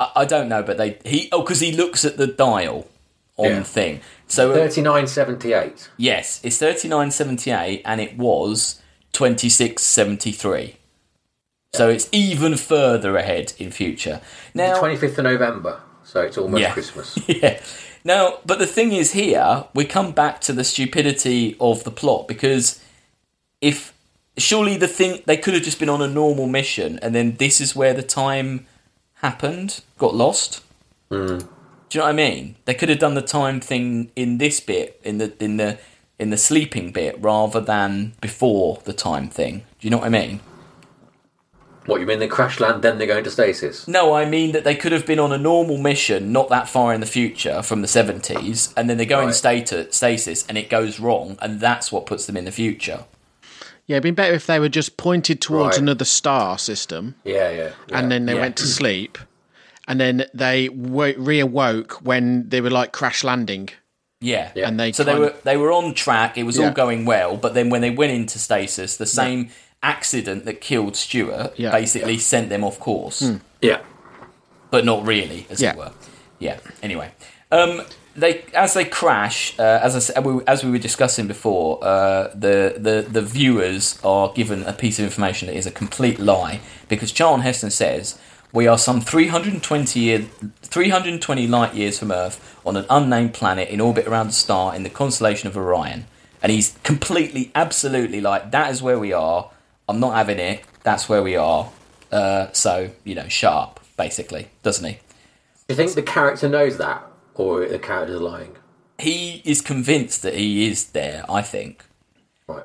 [0.00, 2.88] I, I don't know, but they he oh because he looks at the dial
[3.36, 3.62] on Yeah.
[3.62, 4.00] thing.
[4.28, 5.90] So Thirty nine seventy eight.
[5.98, 8.80] Yes, it's thirty nine seventy eight, and it was
[9.12, 10.76] twenty six seventy three.
[11.74, 14.20] So it's even further ahead in future.
[14.54, 15.80] Now, Twenty fifth of November.
[16.04, 16.72] So it's almost Yeah.
[16.72, 17.18] Christmas.
[17.28, 17.60] yeah.
[18.04, 22.26] Now, but the thing is, here we come back to the stupidity of the plot
[22.26, 22.80] because
[23.60, 23.92] if
[24.36, 27.60] surely the thing they could have just been on a normal mission, and then this
[27.60, 28.66] is where the time
[29.14, 30.62] happened, got lost.
[31.10, 31.38] Hmm.
[31.38, 32.56] Do you know what I mean?
[32.64, 35.78] They could have done the time thing in this bit, in the in the
[36.18, 39.58] in the sleeping bit, rather than before the time thing.
[39.58, 40.40] Do you know what I mean?
[41.86, 43.86] What you mean they crash land, then they go into stasis?
[43.88, 46.92] No, I mean that they could have been on a normal mission, not that far
[46.94, 49.34] in the future, from the seventies, and then they go in Right.
[49.34, 53.04] status, stasis, and it goes wrong, and that's what puts them in the future.
[53.86, 55.82] Yeah, it'd been better if they were just pointed towards Right.
[55.82, 57.68] another star system, Yeah, yeah.
[57.88, 57.98] yeah.
[57.98, 58.40] and then they Yeah.
[58.40, 59.18] went to sleep,
[59.88, 63.70] and then they wo- reawoke when they were like crash landing.
[64.20, 64.68] Yeah, Yeah.
[64.68, 66.38] And they so they were they were on track.
[66.38, 69.50] It was all going well, but then when they went into stasis, the same
[69.82, 71.70] accident that killed Stuart Yeah.
[71.70, 73.32] basically sent them off course.
[73.60, 73.78] yeah.
[74.70, 75.72] but not really, as Yeah.
[75.72, 75.90] it were.
[76.38, 76.56] Yeah.
[76.82, 77.10] Anyway,
[77.50, 77.82] um,
[78.16, 82.28] they as they crash, uh, as I said, we- as we were discussing before, uh,
[82.34, 86.60] the the the viewers are given a piece of information that is a complete lie
[86.88, 88.16] because Charlton Heston says
[88.52, 90.24] we are some 320 year
[90.62, 94.82] 320 light years from Earth on an unnamed planet in orbit around a star in
[94.84, 96.06] the constellation of Orion,
[96.42, 99.50] and he's completely, absolutely like that is where we are.
[99.92, 100.62] I'm not having it.
[100.84, 101.70] That's where we are.
[102.10, 104.92] Uh, so you know, shut up, basically, doesn't he?
[104.94, 104.98] Do
[105.68, 107.02] you think the character knows that,
[107.34, 108.56] or the character's lying?
[108.98, 111.24] He is convinced that he is there.
[111.28, 111.84] I think
[112.46, 112.64] Right.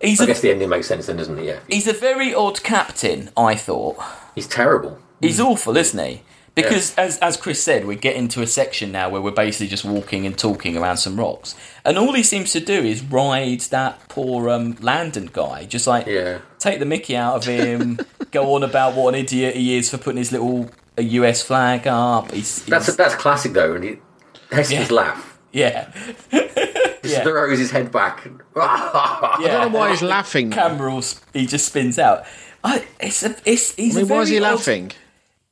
[0.00, 1.44] he's I a guess the ending makes sense then, doesn't it?
[1.44, 1.60] Yeah.
[1.68, 3.30] he's a very odd captain.
[3.36, 3.96] I thought
[4.34, 4.98] He's terrible.
[5.20, 6.22] he's awful, isn't he?
[6.54, 9.86] Because as as Chris said, we get into a section now where we're basically just
[9.86, 14.06] walking and talking around some rocks, and all he seems to do is ride that
[14.10, 16.40] poor um, Landon guy, just like Yeah.
[16.58, 17.98] take the Mickey out of him,
[18.32, 21.86] go on about what an idiot he is for putting his little a US flag
[21.86, 22.30] up.
[22.32, 23.96] He's, That's he's- that's classic though, and he
[24.50, 24.94] Heston's Yeah.
[24.94, 25.38] laugh.
[25.52, 25.90] yeah,
[27.02, 27.22] yeah.
[27.22, 28.26] Throws his head back.
[28.56, 28.62] yeah.
[28.62, 30.50] I don't know why he's laughing.
[30.50, 32.24] camera, will he just spins out.
[32.64, 34.92] I, it's a, it's, he's I mean, a very why is he odd- laughing?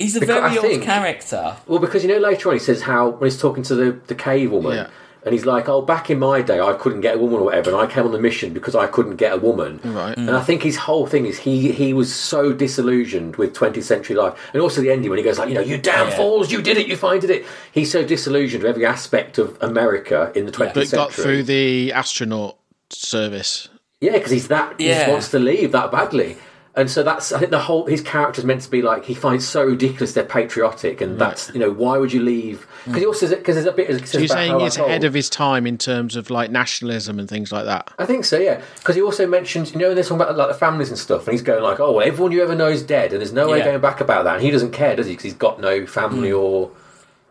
[0.01, 1.57] He's a Because very I odd think- character.
[1.69, 4.15] well, because you know later on he says how when he's talking to the the
[4.17, 4.75] cave woman.
[4.77, 4.87] Yeah.
[5.23, 7.69] And he's like, "Oh, back in my day, I couldn't get a woman or whatever,
[7.71, 10.17] and I came on the mission because I couldn't get a woman." Right.
[10.17, 14.17] And I think his whole thing is he he was so disillusioned with 20th century
[14.17, 16.17] life, and also the ending when he goes like, "You know, you damn Yeah.
[16.17, 19.59] fools, you did it, you finally did it." He's so disillusioned with every aspect of
[19.61, 21.05] America in the 20th But century.
[21.05, 22.57] got through the astronaut
[22.89, 23.69] service.
[24.01, 24.77] Yeah, because he's that.
[24.79, 25.01] He Yeah.
[25.01, 26.39] just wants to leave that badly.
[26.77, 29.47] And so that's I think the whole his character's meant to be like he finds
[29.47, 32.65] so ridiculous they're patriotic, and that's you know why would you leave?
[32.85, 34.07] Because he also because there's a bit.
[34.07, 37.51] So you're saying it's ahead of his time in terms of like nationalism and things
[37.51, 37.93] like that.
[37.99, 38.63] I think so, yeah.
[38.77, 41.33] Because he also mentions, you know, they're talking about like the families and stuff, and
[41.33, 43.59] he's going like, "Oh, well, everyone you ever know is dead, and there's no way
[43.59, 43.65] Yeah.
[43.65, 45.15] going back about that." And he doesn't care, does he?
[45.15, 46.37] Because he's got no family hmm.
[46.37, 46.71] or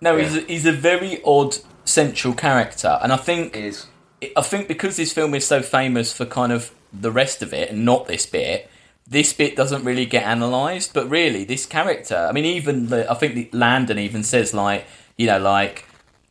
[0.01, 3.87] No, he's a, he's a very odd central character, and I think is.
[4.35, 7.69] I think because this film is so famous for kind of the rest of it
[7.69, 8.69] and not this bit,
[9.09, 10.93] this bit doesn't really get analysed.
[10.93, 14.85] But really, this character, I mean, even the, I think the, Landon even says like,
[15.17, 15.85] you know, like,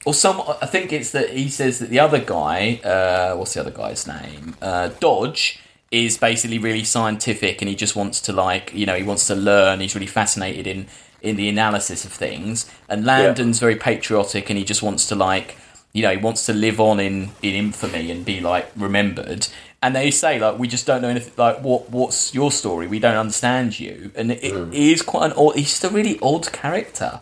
[0.06, 3.60] or some, I think it's that he says that the other guy, uh, what's the
[3.60, 4.56] other guy's name?
[4.62, 5.60] Uh, Dodge
[5.90, 9.34] is basically really scientific and he just wants to like, you know, he wants to
[9.34, 9.80] learn.
[9.80, 10.86] He's really fascinated in
[11.20, 12.70] in the analysis of things.
[12.88, 15.56] And Landon's very patriotic and he just wants to like
[15.92, 19.48] you know, he wants to live on in, in infamy and be like remembered.
[19.80, 21.32] And they say like, we just don't know anything.
[21.36, 22.86] Like, what what's your story?
[22.88, 24.10] We don't understand you.
[24.16, 25.54] And it, it is quite an odd.
[25.56, 27.20] He's just a really odd character,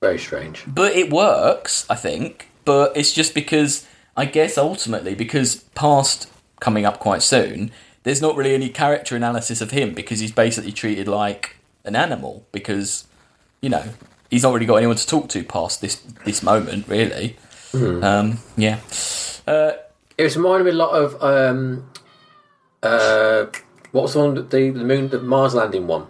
[0.00, 0.64] Very strange.
[0.66, 2.48] but it works, I think.
[2.64, 6.28] But it's just because I guess ultimately because past
[6.60, 7.70] coming up quite soon,
[8.04, 12.46] there's not really any character analysis of him because he's basically treated like an animal
[12.50, 13.06] because
[13.60, 13.84] you know
[14.30, 17.36] he's not really got anyone to talk to past this this moment really.
[17.74, 18.78] Um, yeah.
[19.46, 19.72] Uh,
[20.16, 21.90] It was reminding me a lot of um,
[22.82, 23.46] uh,
[23.92, 26.06] what was the one that the the moon the Mars landing one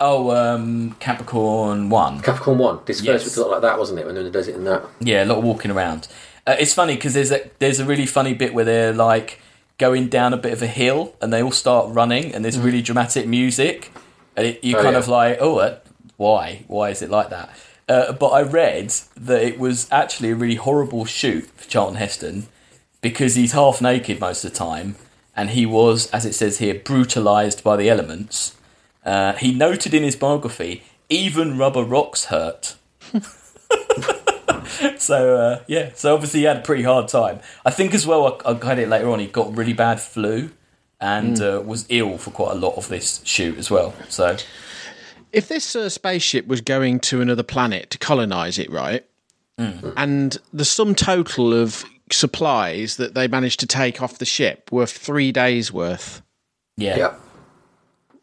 [0.00, 2.20] oh, um, Capricorn one.
[2.20, 2.80] Capricorn one.
[2.84, 3.22] This Yes.
[3.22, 4.06] first was a lot like that, wasn't it?
[4.06, 4.84] When they does it in that.
[5.00, 6.08] Yeah, a lot of walking around.
[6.46, 9.40] Uh, it's funny because there's a there's a really funny bit where they're like
[9.78, 12.80] going down a bit of a hill and they all start running and there's really
[12.80, 13.90] dramatic music
[14.36, 14.98] and it, you Oh, kind yeah.
[14.98, 15.78] of like oh uh,
[16.16, 17.50] why why is it like that?
[17.88, 22.46] Uh, but I read that it was actually a really horrible shoot for Charlton Heston
[23.10, 24.96] because he's half naked most of the time
[25.36, 28.56] and he was, as it says here, brutalized by the elements.
[29.04, 32.74] Uh, he noted in his biography, even rubber rocks hurt.
[34.96, 37.38] so uh, yeah, so obviously he had a pretty hard time.
[37.64, 38.40] I think as well.
[38.44, 39.20] I, I got it later on.
[39.20, 40.50] He got really bad flu
[41.00, 43.94] and uh, was ill for quite a lot of this shoot as well.
[44.08, 44.36] So
[45.30, 49.06] If this uh, spaceship was going to another planet to colonize it, right?
[49.96, 54.86] And the sum total of supplies that they managed to take off the ship were
[54.86, 56.22] three days worth.
[56.76, 57.14] yeah, Yeah.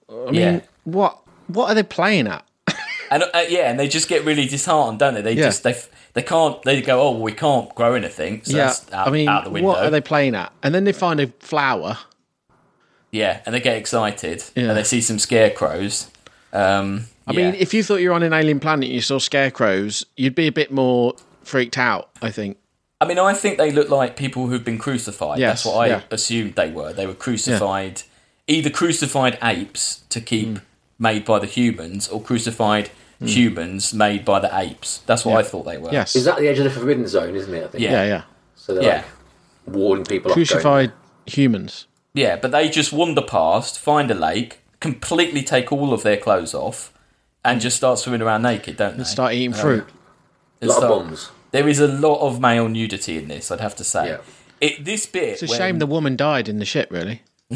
[0.09, 0.59] I mean, Yeah.
[0.83, 1.17] what
[1.47, 2.45] what are they playing at?
[3.11, 5.21] and uh, yeah, and they just get really disheartened, don't they?
[5.21, 5.45] They Yeah.
[5.45, 5.75] just they
[6.13, 6.61] they can't.
[6.63, 8.41] They go, oh, well, we can't grow anything.
[8.43, 9.67] So yeah, that's out, I mean, out the window.
[9.69, 10.51] what are they playing at?
[10.61, 11.97] And then they find a flower.
[13.11, 14.69] Yeah, and they get excited Yeah.
[14.69, 16.07] and they see some scarecrows.
[16.51, 17.51] Um, I yeah.
[17.51, 20.35] mean, if you thought you were on an alien planet and you saw scarecrows, you'd
[20.35, 22.09] be a bit more freaked out.
[22.21, 22.57] I think.
[23.03, 25.37] I mean, I think they look like people who've been crucified.
[25.37, 26.01] Yes, That's what I yeah.
[26.09, 26.93] assumed they were.
[26.93, 28.03] They were crucified,
[28.47, 30.63] either crucified apes to keep Hmm.
[30.97, 33.27] made by the humans, or crucified mm.
[33.27, 35.01] humans made by the apes.
[35.05, 35.39] That's what Yeah.
[35.39, 35.91] I thought they were.
[35.91, 36.15] Yes.
[36.15, 37.65] Is that the edge of the forbidden zone, isn't it?
[37.65, 37.83] I think.
[37.83, 37.91] Yeah.
[37.91, 38.21] yeah, yeah.
[38.55, 38.95] So they're Yeah.
[38.95, 40.35] like warding people off.
[40.35, 40.93] Crucified
[41.25, 41.87] humans.
[42.13, 46.53] Yeah, but they just wander past, find a lake, completely take all of their clothes
[46.53, 46.93] off,
[47.43, 47.63] and mm.
[47.63, 49.03] just start swimming around naked, don't they?
[49.03, 49.87] Start eating um, fruit.
[50.61, 50.69] And Going.
[50.69, 51.29] A lot start- of bombs.
[51.53, 54.07] There is a lot of male nudity in this, I'd have to say.
[54.07, 54.17] Yeah.
[54.59, 55.41] It, this bit.
[55.41, 56.89] It's a shame the woman died in the ship.
[56.91, 57.21] Really.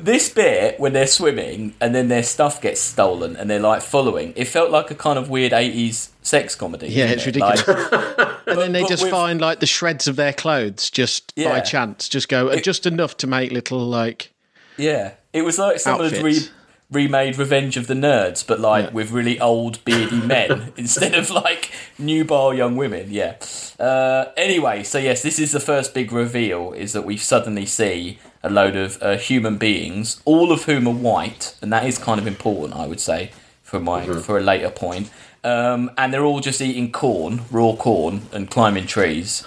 [0.00, 4.32] this bit when they're swimming and then their stuff gets stolen and they're like following
[4.36, 7.26] it felt like a kind of weird 80s sex comedy Yeah, it's it?
[7.36, 7.66] ridiculous.
[7.66, 11.60] Like, And then they just with- find like the shreds of their clothes just by
[11.60, 12.08] chance.
[12.08, 14.32] Just go uh, just enough to make little like
[14.76, 16.50] yeah it was like someone had re- Outfits.
[16.90, 18.90] Remade revenge of the nerds but like Yeah.
[18.92, 23.36] with really old beardy men instead of like nubile young women yeah
[23.78, 28.18] uh, anyway so yes this is the first big reveal is that we suddenly see
[28.42, 32.18] a load of uh, human beings all of whom are white and that is kind
[32.20, 33.30] of important i would say
[33.62, 35.10] for my for a later point
[35.42, 39.42] um, and they're all just eating corn raw corn and climbing trees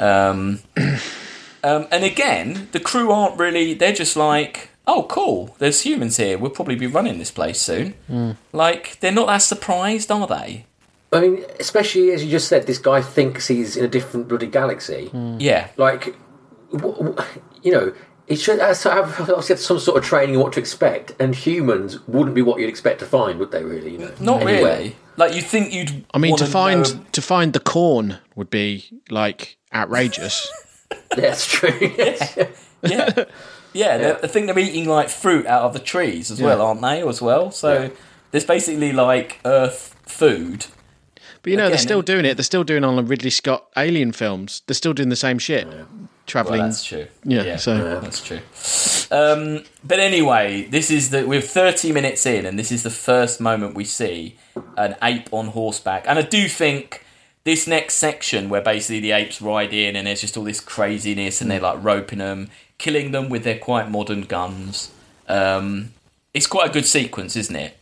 [0.00, 0.60] um,
[1.62, 3.74] um, and again, the crew aren't really.
[3.74, 5.54] They're just like, oh, cool.
[5.58, 6.36] There's humans here.
[6.38, 7.92] We'll probably be running this place soon.
[8.08, 8.32] Hmm.
[8.52, 10.66] Like they're not that surprised, are they?
[11.12, 14.46] I mean, especially as you just said, this guy thinks he's in a different bloody
[14.46, 15.06] galaxy.
[15.08, 15.36] Hmm.
[15.40, 16.14] Yeah, Like,
[16.72, 17.16] w- w-
[17.62, 17.92] you know,
[18.28, 21.06] he should uh, have have- obviously had some sort of training in what to expect,
[21.18, 23.64] and humans wouldn't be what you'd expect to find, would they?
[23.64, 23.90] Really?
[23.92, 24.76] You know, not Anywhere.
[24.78, 24.96] really.
[25.16, 26.04] Like you think you'd.
[26.14, 28.70] I mean to find know- to find the corn would be
[29.10, 30.48] like outrageous.
[31.16, 31.76] That's true.
[31.80, 32.38] yes.
[32.82, 33.24] yeah,
[33.72, 33.96] yeah.
[33.98, 37.06] they- I think they're eating like fruit out of the trees as well, aren't they?
[37.06, 37.50] As well.
[37.50, 37.88] So Yeah.
[38.30, 40.66] there's basically like Earth food.
[41.42, 42.36] But you know, they're still doing it.
[42.36, 44.60] They're still doing it on the Ridley Scott Alien films.
[44.66, 45.66] They're still doing the same shit.
[46.26, 46.60] traveling.
[46.60, 47.06] Well, that's true.
[47.24, 48.38] Yeah, so- that's true.
[49.10, 53.40] Um, but anyway, this is the we're 30 minutes in, and this is the first
[53.40, 54.36] moment we see
[54.76, 56.04] an ape on horseback.
[56.06, 57.04] And I do think
[57.42, 61.40] this next section, where basically the apes ride in, and there's just all this craziness,
[61.40, 62.48] and they're like roping them,
[62.80, 64.90] killing them with their quite modern guns.
[65.28, 65.92] Um,
[66.32, 67.76] it's quite a good sequence, isn't it?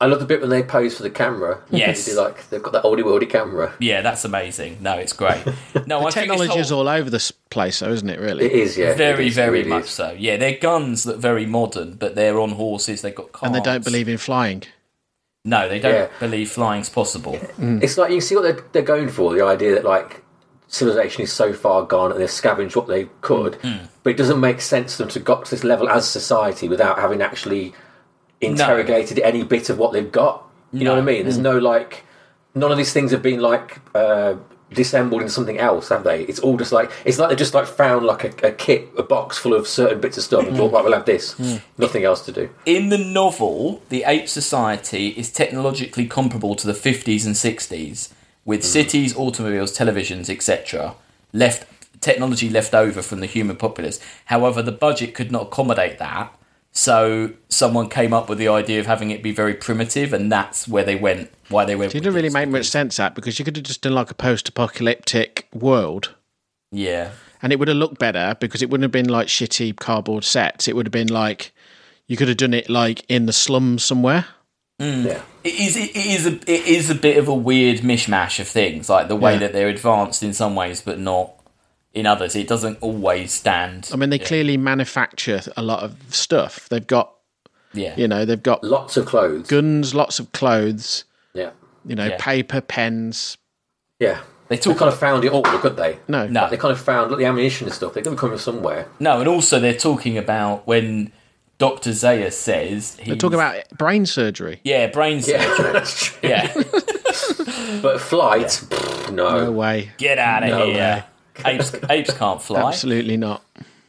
[0.00, 1.62] I love the bit when they pose for the camera.
[1.70, 2.06] Yes.
[2.06, 3.74] they like they've got that oldie worldy camera.
[3.80, 4.78] Yeah, that's amazing.
[4.80, 5.42] No, it's great.
[5.86, 8.20] No, I think Technology this is all over the place, though, isn't it?
[8.20, 8.44] Really.
[8.46, 8.94] It is, yeah.
[8.94, 9.90] very, it is, very really much is.
[9.90, 10.12] so.
[10.12, 13.02] Yeah, their guns look very modern, but they're on horses.
[13.02, 13.48] They've got cars.
[13.48, 14.62] and they don't believe in flying.
[15.44, 16.08] No, they don't Yeah.
[16.20, 17.38] believe flying's possible.
[17.58, 19.34] It's like you see what they're, they're going for.
[19.34, 20.22] The idea that like
[20.68, 23.88] civilization is so far gone and they've scavenged what they could, Mm.
[24.02, 26.98] but it doesn't make sense for them to got to this level as society without
[26.98, 27.72] having actually
[28.40, 30.42] interrogated any bit of what they've got.
[30.72, 31.22] You know what I mean?
[31.22, 32.04] There's no like
[32.54, 34.34] none of these things have been like uh,
[34.72, 36.22] disassembled in something else, have they?
[36.24, 39.02] It's all just like it's like they just like found like a, a kit, a
[39.02, 41.38] box full of certain bits of stuff, and thought, right, we'll have this.
[41.78, 42.50] Nothing else to do.
[42.66, 48.12] In the novel, the ape society is technologically comparable to the 50s and 60s,
[48.46, 48.64] with mm.
[48.64, 50.94] cities, automobiles, televisions, etc.
[51.34, 51.66] left
[52.00, 54.00] technology left over from the human populace.
[54.26, 56.34] However, the budget could not accommodate that,
[56.72, 60.68] so someone came up with the idea of having it be very primitive, and that's
[60.68, 61.30] where they went.
[61.48, 61.94] Why they went?
[61.94, 64.14] It didn't really make much sense that because you could have just done like a
[64.14, 66.14] post-apocalyptic world,
[66.70, 67.10] Yeah,
[67.42, 70.68] and it would have looked better because it wouldn't have been like shitty cardboard sets.
[70.68, 71.52] It would have been like
[72.06, 74.26] you could have done it like in the slums somewhere.
[74.80, 75.06] Mm.
[75.06, 75.22] Yeah.
[75.42, 75.76] It is.
[75.76, 76.32] It is a.
[76.50, 79.38] It is a bit of a weird mishmash of things, like the way Yeah.
[79.40, 81.32] that they're advanced in some ways, but not
[81.94, 82.36] in others.
[82.36, 83.88] It doesn't always stand.
[83.92, 86.68] I mean, they clearly manufacture a lot of stuff.
[86.68, 87.10] They've got,
[87.72, 89.48] yeah, you know, they've got Lots of clothes.
[89.48, 91.50] guns, lots of clothes, Yeah.
[91.86, 92.16] you know, Yeah.
[92.18, 93.38] paper, pens.
[93.98, 94.18] Yeah.
[94.48, 95.98] They They talk- kind of found it all, could they?
[96.06, 96.48] No, No.
[96.50, 97.94] They kind of found like, the ammunition and stuff.
[97.94, 98.86] They're going to come from somewhere.
[99.00, 101.10] no, and also they're talking about when
[101.58, 104.60] Doctor Zaius says he's They're talking about brain surgery.
[104.64, 105.64] yeah brain surgery.
[105.66, 106.28] Yeah, that's true.
[106.28, 106.52] Yeah,
[107.82, 109.44] But flight, pff, no.
[109.44, 109.90] No way.
[109.98, 111.04] get out of No here.
[111.44, 112.62] Apes, apes can't fly.
[112.68, 113.42] Absolutely not.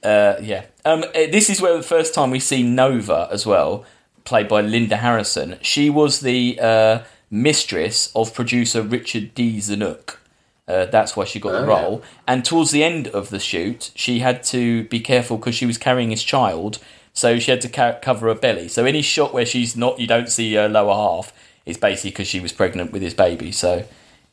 [0.03, 0.65] Uh, yeah.
[0.86, 3.86] Um, uh, this is where the first time we see Nova as well,
[4.25, 5.58] played by Linda Harrison.
[5.62, 6.99] She was the uh,
[7.30, 9.58] mistress of producer Richard D.
[9.58, 10.17] Zanuck.
[10.67, 12.03] Uh, that's why she got the Oh, role.
[12.27, 15.77] And towards the end of the shoot, she had to be careful because she was
[15.77, 16.80] carrying his child,
[17.17, 18.67] so she had to ca- cover her belly.
[18.67, 21.34] So any shot where she's not, you don't see her lower half,
[21.65, 23.51] is basically because she was pregnant with his baby.
[23.51, 23.86] So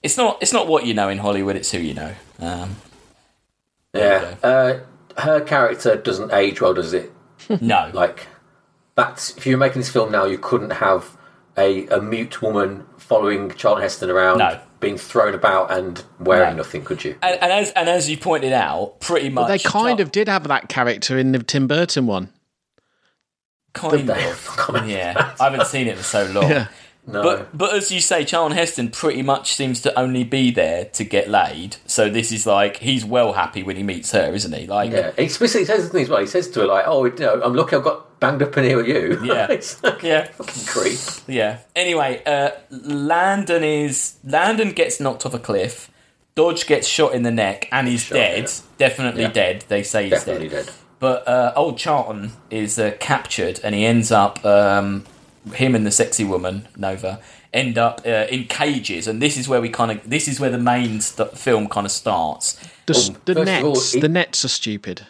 [0.02, 2.14] it's not, it's not what you know in Hollywood; it's who you know.
[2.40, 2.76] Um,
[3.94, 4.34] Yeah.
[4.42, 4.80] Uh,
[5.18, 7.12] her character doesn't age well, does it?
[7.60, 8.26] no, Like,
[8.96, 11.16] that's if you were making this film now, you couldn't have
[11.56, 14.58] a, a mute woman following Charlton Heston around, No.
[14.80, 16.62] being thrown about and wearing No.
[16.62, 17.16] nothing, could you?
[17.22, 20.28] And, and as and as you pointed out, pretty much They kind Char- of did
[20.28, 22.30] have that character in the Tim Burton one.
[23.74, 24.30] Kind they?
[24.30, 24.86] of.
[24.88, 26.50] yeah, I haven't seen it for so long.
[26.50, 26.68] Yeah.
[27.06, 27.22] No.
[27.22, 31.04] But but as you say, Charlton Heston pretty much seems to only be there to
[31.04, 31.76] get laid.
[31.84, 34.66] So this is like he's well happy when he meets her, isn't he?
[34.66, 36.08] Like yeah, he explicitly says things.
[36.08, 38.56] Well, he says to her like, "Oh, you know, I'm lucky I've got banged up
[38.56, 39.48] in here with you." Yeah.
[39.50, 40.98] it's like yeah, fucking creep.
[41.28, 41.58] yeah.
[41.76, 45.90] Anyway, uh, Landon is Landon gets knocked off a cliff.
[46.34, 48.44] Dodge gets shot in the neck and he's Shot, dead.
[48.44, 48.48] yeah.
[48.78, 49.28] Definitely Yeah.
[49.32, 49.64] dead.
[49.68, 50.66] They say he's Definitely dead.
[50.66, 50.74] dead.
[51.00, 54.44] But uh, old Charlton is uh, captured, and he ends up.
[54.44, 55.04] Um,
[55.52, 57.20] him and the sexy woman Nova
[57.52, 60.08] end up uh, in cages, and this is where we kind of.
[60.08, 62.58] This is where the main st- film kind of starts.
[62.86, 65.06] The, s- the first nets, all, it- the nets are stupid.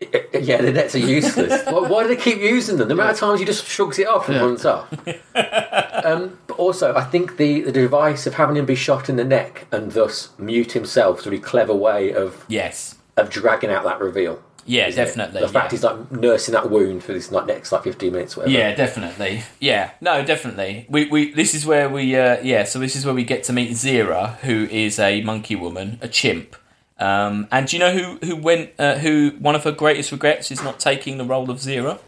[0.32, 1.64] Yeah, the nets are useless.
[1.66, 2.86] why, why do they keep using them?
[2.86, 4.42] The amount of times you just shrugs it off and Yeah.
[4.42, 4.92] runs off.
[6.04, 9.24] um, but also, I think the, the device of having him be shot in the
[9.24, 12.94] neck and thus mute himself is a really clever way of, Yes.
[13.16, 14.40] of dragging out that reveal.
[14.68, 15.04] Yeah, isn't it?
[15.06, 15.40] definitely.
[15.40, 15.76] The fact yeah.
[15.76, 18.52] he's like nursing that wound for this like next like fifteen minutes, whatever.
[18.52, 19.42] Yeah, definitely.
[19.60, 20.86] Yeah, no, definitely.
[20.90, 22.64] We we this is where we uh, yeah.
[22.64, 26.08] So this is where we get to meet Zira, who is a monkey woman, a
[26.08, 26.54] chimp.
[26.98, 30.50] Um, and do you know who who went uh, who one of her greatest regrets
[30.50, 31.98] is not taking the role of Zira?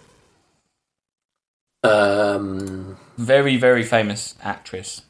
[1.83, 5.03] Um, Very very famous actress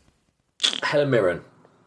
[0.84, 1.40] Helen Mirren.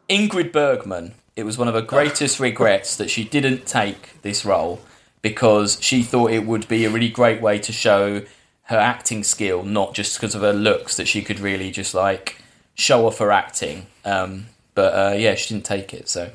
[0.10, 1.14] Ingrid Bergman.
[1.38, 4.82] It was one of her greatest regrets that she didn't take this role
[5.24, 8.22] because she thought it would be a really great way to show
[8.66, 12.38] her acting skill, not just because of her looks, that she could really just like
[12.76, 13.88] show off her acting.
[14.06, 16.30] Um, but uh, yeah, she didn't take it, so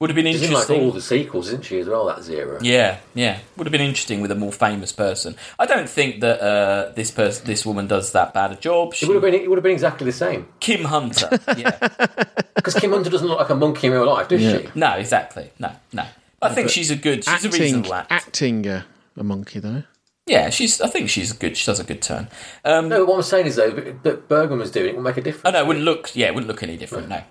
[0.00, 0.84] would have been She's in like interesting.
[0.86, 2.58] all the sequels, isn't she, as well, that Zira?
[2.62, 5.34] yeah, yeah, would have been interesting with a more famous person.
[5.58, 8.94] I don't think that uh, this person, this woman, does that bad a job.
[8.94, 10.46] She, It would have been it would have been exactly the same.
[10.60, 11.88] Kim Hunter, yeah.
[12.54, 14.58] Because Kim Hunter doesn't look like a monkey in real life, does Yeah.
[14.58, 14.68] she?
[14.74, 15.50] No, exactly.
[15.60, 16.04] No, no.
[16.40, 17.24] I think she's a good.
[17.24, 18.10] She's a acting, reasonable act.
[18.12, 18.82] acting uh,
[19.16, 19.82] a monkey though.
[20.26, 20.80] Yeah, she's.
[20.80, 21.56] I think she's good.
[21.56, 22.28] She does a good turn.
[22.64, 25.22] Um, No, what I'm saying is though that Bergman was doing it will make a
[25.22, 25.44] difference.
[25.46, 26.14] Oh no, it wouldn't look.
[26.14, 27.08] Yeah, it wouldn't look any different.
[27.08, 27.22] No.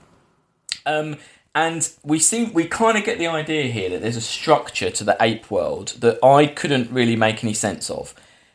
[0.85, 1.17] Um,
[1.55, 5.03] and we see we kind of get the idea here that there's a structure to
[5.03, 8.13] the ape world that I couldn't really make any sense of.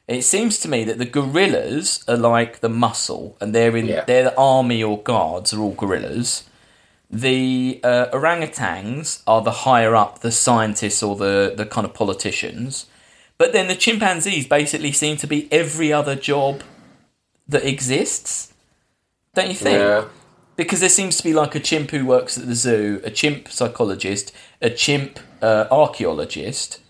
[0.08, 4.04] It seems to me that the gorillas are like the muscle, and they're in Yeah.
[4.04, 6.42] their army or guards are all gorillas.
[7.12, 12.86] The uh, orangutans are the higher up, the scientists or the the kind of politicians.
[13.36, 16.62] But then the chimpanzees basically seem to be every other job
[17.48, 18.54] that exists.
[19.34, 19.78] Don't you think?
[19.78, 20.04] Yeah.
[20.56, 23.48] Because there seems to be like a chimp who works at the zoo, a chimp
[23.48, 26.80] psychologist, a chimp uh, archaeologist.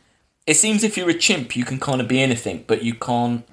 [0.47, 3.47] It seems if you're a chimp, you can kind of be anything, but you can't.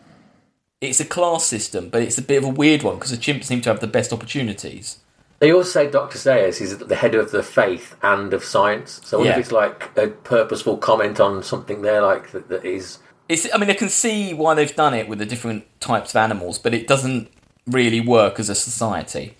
[0.82, 3.46] It's a class system, but it's a bit of a weird one because the chimps
[3.46, 5.00] seem to have the best opportunities.
[5.40, 6.18] They also say Dr.
[6.18, 9.00] Zaius is the head of the faith and of science.
[9.06, 9.40] So I wonder Yeah.
[9.40, 13.00] if it's like a purposeful comment on something there, like that, that is.
[13.30, 13.48] It's.
[13.54, 16.60] I mean, I can see why they've done it with the different types of animals,
[16.60, 17.30] but it doesn't
[17.68, 19.36] really work as a society.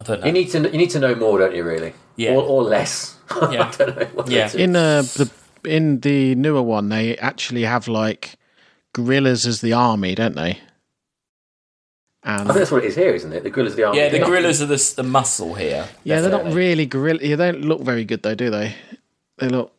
[0.00, 0.26] I don't know.
[0.26, 1.64] You need to you need to know more, don't you?
[1.64, 1.92] Really?
[2.16, 2.32] Yeah.
[2.34, 3.16] Or, or less.
[3.50, 3.68] Yeah.
[3.72, 4.04] I don't know.
[4.14, 4.50] What Yeah.
[4.54, 5.30] In uh, the
[5.64, 8.36] in the newer one, they actually have like
[8.94, 10.58] gorillas as the army, don't they?
[12.24, 13.42] I think that's what it is here, isn't it?
[13.42, 13.98] The gorillas, the army.
[13.98, 15.88] yeah, the They're not- gorillas are the, the muscle here.
[16.04, 17.18] yeah, they're not really gorilla.
[17.22, 18.74] Yeah, they don't look very good though, do they?
[19.38, 19.72] They look.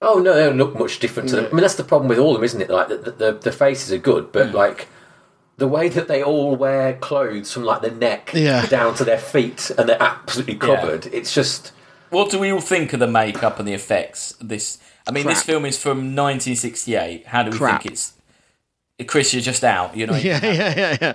[0.00, 1.46] Oh no, they don't look much different to them.
[1.46, 2.70] I mean, that's the problem with all of them, isn't it?
[2.70, 4.56] Like the the, the faces are good, but Hmm.
[4.56, 4.88] like
[5.56, 8.66] the way that they all wear clothes from like the neck Yeah.
[8.66, 10.60] down to their feet, and they're absolutely Yeah.
[10.80, 11.06] covered.
[11.12, 11.72] It's just
[12.10, 14.34] What do we all think of the makeup and the effects?
[14.40, 17.26] This, I mean, this film is from 1968.
[17.26, 17.82] How do we Crap.
[17.82, 18.12] think it's?
[19.06, 19.96] Chris, you're just out.
[19.96, 20.14] You know.
[20.30, 21.12] Yeah, yeah, yeah, yeah.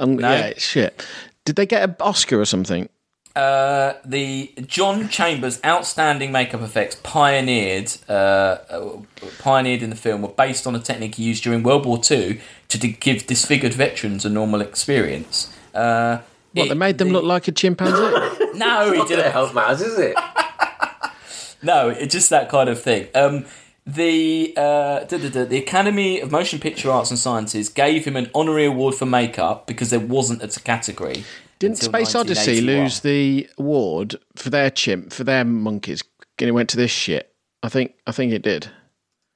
[0.00, 0.30] Um, No?
[0.32, 1.06] Yeah, shit.
[1.44, 2.88] Did they get an Oscar or something?
[3.36, 8.90] Uh, the John Chambers outstanding makeup effects pioneered uh, uh,
[9.38, 12.78] pioneered in the film were based on a technique used during World War II to
[12.78, 15.48] d- give disfigured veterans a normal experience.
[15.72, 16.18] Uh,
[16.54, 17.92] What it- they made them the- look like a chimpanzee?
[18.54, 19.30] No, he not didn't.
[19.30, 20.16] help matters, is it?
[21.62, 23.08] No, it's just that kind of thing.
[23.14, 23.44] Um,
[23.94, 28.16] the uh, da, da, da, the Academy of Motion Picture Arts and Sciences gave him
[28.16, 31.24] an honorary award for makeup because there wasn't a category.
[31.58, 36.02] Didn't Space Odyssey lose the award for their chimp for their monkeys?
[36.38, 37.34] And it went to this shit.
[37.62, 37.94] I think.
[38.06, 38.70] I think it did.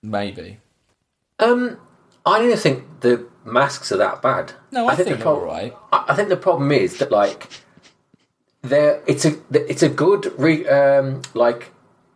[0.03, 0.59] Maybe.
[1.39, 1.79] Um,
[2.25, 4.53] I don't think the masks are that bad.
[4.71, 5.77] No, I, think, the they're prob- all right.
[5.93, 7.49] I I think the problem is that like
[8.63, 11.73] there, it's a it's a good re, um, like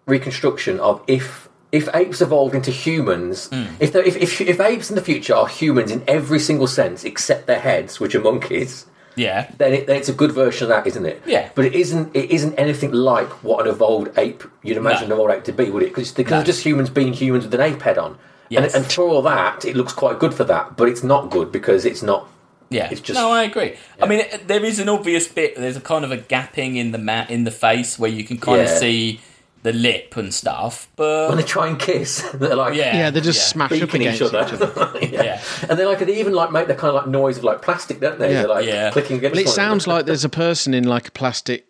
[0.07, 3.65] reconstruction of if if apes evolved into humans, Hmm.
[3.81, 7.47] if, if if if apes in the future are humans in every single sense except
[7.47, 8.87] their heads, which are monkeys.
[9.17, 9.51] Yeah.
[9.59, 11.21] Then, it, then it's a good version of that, isn't it?
[11.27, 11.51] Yeah.
[11.57, 12.15] But it isn't.
[12.15, 15.17] It isn't anything like what an evolved ape you'd imagine No.
[15.17, 15.87] an evolved ape to be, would it?
[15.89, 16.45] Because because No.
[16.45, 18.17] just humans being humans with an ape head on.
[18.49, 18.75] Yes.
[18.75, 21.51] And, and for all that, it looks quite good for that, but it's not good
[21.53, 22.29] because it's not.
[22.71, 23.77] Yeah, It's just- no, I agree.
[24.01, 25.57] I mean, it- there is an obvious bit.
[25.57, 28.37] There's a kind of a gapping in the mat in the face where you can
[28.39, 29.21] kind of see
[29.63, 30.89] the lip and stuff.
[30.97, 33.53] But When they try and kiss, they're like yeah, Yeah, they just yeah.
[33.53, 34.99] smash up beaking against each other.
[35.03, 35.23] yeah.
[35.23, 35.43] Yeah.
[35.69, 38.01] and they like they even like make the kind of like noise of like plastic,
[38.01, 38.33] don't they?
[38.33, 38.41] Yeah.
[38.43, 38.91] They're like Yeah.
[38.91, 39.35] clicking against.
[39.37, 41.67] Well, it sounds like there's a person in like a plastic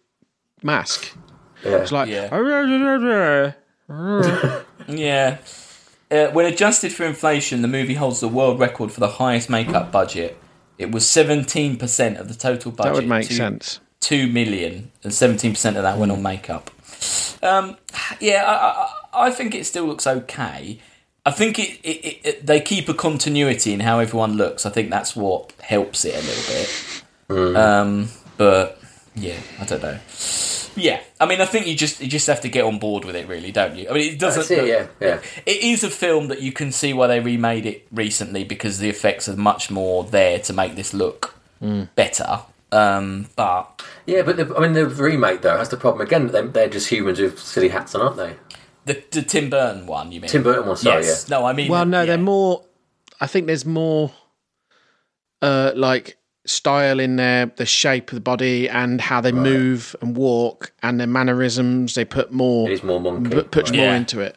[0.62, 1.12] mask.
[1.64, 1.77] Yeah.
[1.77, 2.29] It's like, Yeah.
[4.88, 5.38] Yeah.
[6.11, 9.92] Uh, when adjusted for inflation, the movie holds the world record for the highest makeup
[9.92, 10.38] budget.
[10.79, 12.92] It was 17% of the total budget.
[12.94, 13.81] that would make to sense.
[14.01, 16.70] 2 million, and 17% of that went on makeup.
[17.42, 17.76] Um,
[18.20, 20.80] yeah, I, I, I think it still looks okay.
[21.24, 24.64] I think it, it, it, they keep a continuity in how everyone looks.
[24.64, 27.56] I think that's what helps it a little bit.
[27.56, 28.08] Um,
[28.38, 28.80] but
[29.14, 29.98] yeah, I don't know.
[30.76, 33.16] Yeah, I mean, I think you just you just have to get on board with
[33.16, 33.90] it, really, don't you?
[33.90, 34.48] I mean, it doesn't.
[34.50, 34.68] It.
[34.68, 35.20] Yeah, yeah.
[35.44, 38.88] It is a film that you can see why they remade it recently because the
[38.88, 41.34] effects are much more there to make this look
[41.96, 42.40] better.
[42.70, 46.26] Um, but Yeah, but the, I mean, the remake though has the problem again.
[46.28, 48.35] They're, they're just humans with silly hats on, aren't they?
[48.85, 50.31] the, the Tim Burton one, you mean?
[50.31, 51.28] Tim Burton one, sorry, yes.
[51.28, 51.70] No, I mean.
[51.70, 52.07] Well, no, yeah.
[52.07, 52.64] they're more.
[53.20, 54.12] I think there's more,
[55.43, 56.16] uh, like
[56.47, 60.99] style in their the shape of the body and how they move and walk and
[60.99, 61.95] their mannerisms.
[61.95, 63.30] They put more, It is more monkey.
[63.30, 63.97] put, puts more Yeah.
[63.97, 64.36] into it.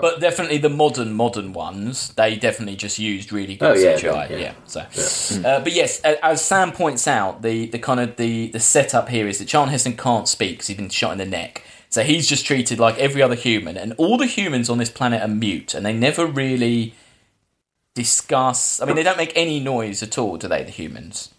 [0.00, 4.30] But definitely the modern modern ones, they definitely just used really good Oh, yeah, CGI.
[4.30, 4.36] yeah.
[4.36, 4.52] Yeah.
[4.66, 4.80] So,
[5.44, 9.26] Uh, but yes, as Sam points out, the, the kind of the the setup here
[9.26, 11.62] is that Charlton Heston can't speak because he's been shot in the neck.
[11.90, 15.22] So he's just treated like every other human, and all the humans on this planet
[15.22, 16.94] are mute, and they never really
[17.94, 18.80] discuss.
[18.80, 20.62] I mean, they don't make any noise at all, do they?
[20.64, 21.32] The humans.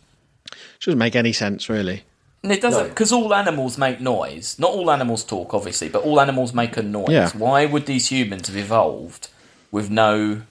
[0.84, 2.04] Doesn't make any sense, really.
[2.44, 2.90] And it doesn't No.
[2.90, 4.56] because all animals make noise.
[4.60, 7.10] Not all animals talk, obviously, but all animals make a noise.
[7.10, 7.30] Yeah.
[7.32, 9.28] Why would these humans have evolved
[9.72, 10.42] with no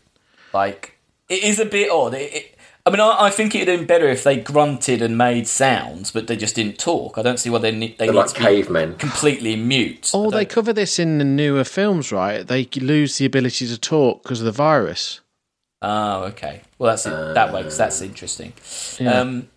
[0.52, 0.98] like?
[1.28, 2.14] It is a bit odd.
[2.14, 2.54] It, it,
[2.86, 6.26] I mean, I, I think it'd been better if they grunted and made sounds, but
[6.26, 7.18] they just didn't talk.
[7.18, 8.94] I don't see why they need they They're need like to be cavemen.
[8.96, 10.10] completely mute.
[10.14, 12.46] Or Oh, they cover this in the newer films, right?
[12.46, 15.20] They lose the ability to talk because of the virus.
[15.82, 16.62] Oh, okay.
[16.78, 17.10] Well, that's it.
[17.34, 17.62] that way.
[17.62, 18.52] 'cause that's interesting.
[18.98, 19.20] Yeah.
[19.20, 19.48] Um,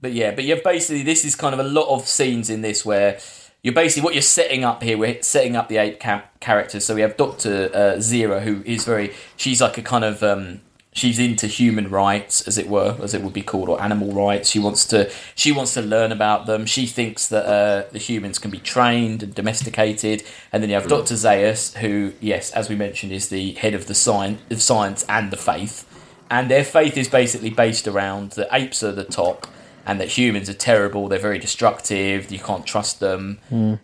[0.00, 2.84] but yeah, but you're basically this is kind of a lot of scenes in this
[2.84, 3.18] where
[3.62, 4.96] you're basically what you're setting up here.
[4.96, 6.84] We're setting up the eight ca- characters.
[6.84, 9.12] So we have Doctor uh, Zira, who is very.
[9.36, 10.22] She's like a kind of.
[10.22, 10.60] Um,
[10.92, 14.48] she's into human rights, as it were, as it would be called, or animal rights.
[14.50, 15.10] She wants to.
[15.34, 16.66] She wants to learn about them.
[16.66, 20.22] She thinks that uh, the humans can be trained and domesticated.
[20.52, 23.86] And then you have Doctor Zaius, who, yes, as we mentioned, is the head of
[23.86, 25.84] the science, of science and the faith
[26.30, 29.46] and their faith is basically based around the apes are the top
[29.88, 33.38] and that humans are terrible they're very destructive you can't trust them.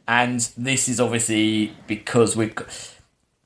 [0.07, 2.53] And this is obviously because we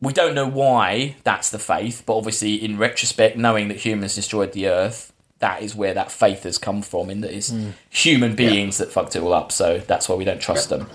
[0.01, 4.53] we don't know why that's the faith but obviously in retrospect knowing that humans destroyed
[4.53, 7.55] the earth that is where that faith has come from in that it's
[7.91, 10.89] human beings that fucked it all up so that's why we don't trust them.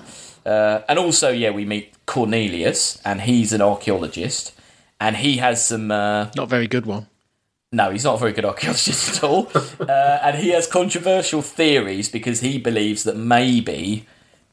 [0.46, 4.54] Uh, and also yeah we meet cornelius and he's an archaeologist
[5.00, 7.08] and he has some uh, Not very good one.
[7.74, 9.52] No, he's not a very good archaeologist at all.
[9.80, 14.06] uh, and he has controversial theories because he believes that maybe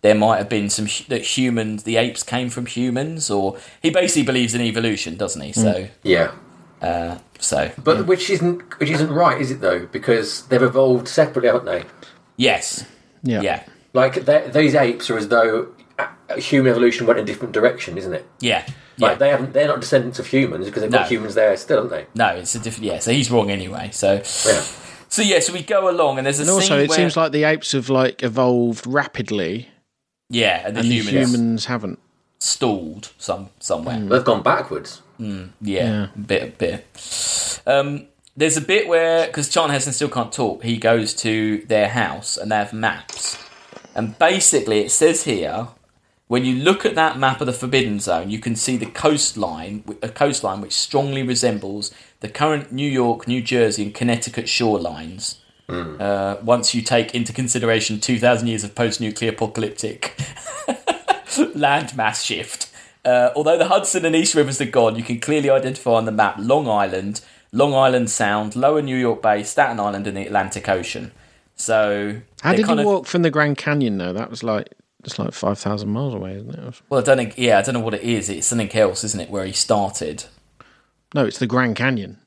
[0.02, 3.90] there might have been some hu- that humans, the apes came from humans, or he
[3.90, 5.52] basically believes in evolution, doesn't he?
[5.52, 6.32] So, Yeah.
[7.38, 9.86] so But which isn't which isn't right, is it though?
[9.86, 11.84] Because they've evolved separately, haven't they?
[12.36, 12.84] yes,
[13.22, 13.42] Yeah.
[13.42, 13.62] yeah,
[13.92, 15.79] Like they- these apes are as though uh,
[16.38, 18.26] human evolution went in a different direction, isn't it?
[18.40, 18.64] yeah,
[18.98, 19.14] Like yeah.
[19.14, 20.98] they haven't, they're not descendants of humans because they've No.
[20.98, 22.06] got humans there still, aren't they?
[22.14, 22.84] No, it's a different.
[22.86, 23.90] Yeah, so he's wrong anyway.
[23.92, 24.14] So,
[24.46, 24.62] Yeah.
[25.08, 27.16] so yeah, so we go along, and there's a And also, scene it where, seems
[27.16, 29.68] like the apes have like evolved rapidly,
[30.28, 31.98] yeah, and the and humans the humans haven't.
[32.38, 33.98] stalled some somewhere.
[34.00, 35.02] They've gone backwards.
[35.18, 36.06] Yeah, Yeah.
[36.26, 37.60] bit, bit.
[37.66, 38.06] Um,
[38.36, 42.36] there's a bit where because Charlton Heston still can't talk, he goes to their house
[42.38, 43.36] and they have maps,
[43.94, 45.68] and basically it says here
[46.30, 49.82] when you look at that map of the Forbidden Zone, you can see the coastline,
[50.00, 55.38] a coastline which strongly resembles the current New York, New Jersey, and Connecticut shorelines.
[55.68, 60.14] Uh, once you take into consideration 2,000 years of post-nuclear apocalyptic
[60.68, 62.70] landmass shift.
[63.04, 66.12] Uh, although the Hudson and East Rivers are gone, you can clearly identify on the
[66.12, 70.68] map Long Island, Long Island Sound, Lower New York Bay, Staten Island, and the Atlantic
[70.68, 71.10] Ocean.
[71.56, 74.12] So How did you of- walk from the Grand Canyon though?
[74.12, 74.68] That was like
[75.04, 76.82] it's like five thousand miles away, isn't it?
[76.88, 77.34] Well, I don't think.
[77.38, 78.28] Yeah, I don't know what it is.
[78.28, 79.30] It's something else, isn't it?
[79.30, 80.24] Where he started.
[81.14, 82.18] No, it's the Grand Canyon.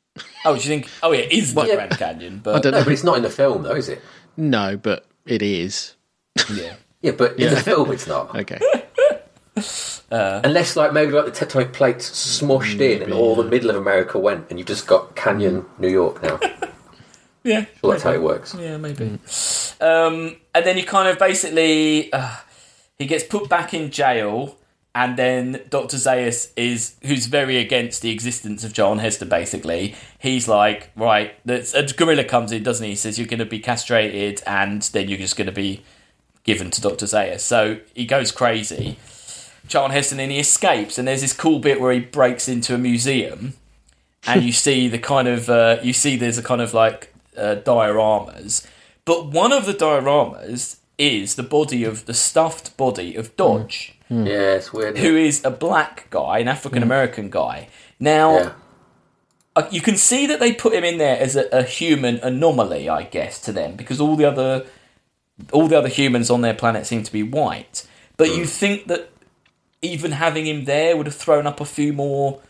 [0.46, 0.90] Oh, do you think?
[1.02, 1.76] Oh, yeah, it is the Yeah.
[1.76, 2.84] Grand Canyon, But I don't No, know.
[2.84, 4.02] but it's not in the film, though, is it?
[4.38, 5.96] No, but it is.
[6.54, 8.36] yeah, Yeah, but in the film, it's not.
[8.36, 8.60] Okay.
[10.12, 14.20] Unless, like, maybe like the tectonic plates smushed in, and all the middle of America
[14.20, 16.40] went, and you've just got Canyon, New York now.
[17.44, 17.66] yeah.
[17.82, 18.54] Well, that's how it works.
[18.58, 19.18] Yeah, maybe.
[19.82, 22.36] Um, and then you kind of basically uh,
[23.00, 24.58] he gets put back in jail,
[24.96, 29.26] and then Doctor Zaius is who's very against the existence of John Hester.
[29.26, 32.92] Basically, he's like, right, that's, a gorilla comes in, doesn't he?
[32.92, 35.84] He says you're going to be castrated, and then you're just going to be
[36.44, 37.40] given to Doctor Zaius.
[37.40, 38.98] So he goes crazy.
[39.68, 42.78] John Heston and he escapes, and there's this cool bit where he breaks into a
[42.78, 43.54] museum,
[44.28, 47.56] and you see the kind of uh, you see there's a kind of like uh,
[47.66, 48.68] dioramas,
[49.06, 54.26] but one of the dioramas is the body of the stuffed body of Dodge, hmm.
[54.26, 54.98] Yeah, it's weird.
[54.98, 57.68] who is a black guy, an African American guy.
[58.00, 58.52] Now Yeah.
[59.56, 62.90] uh, you can see that they put him in there as a, a human anomaly,
[62.90, 64.66] I guess, to them because all the other
[65.52, 67.88] all the other humans on their planet seem to be white.
[68.18, 68.50] But you hmm.
[68.50, 69.10] think that
[69.82, 72.42] even having him there would have thrown up a few more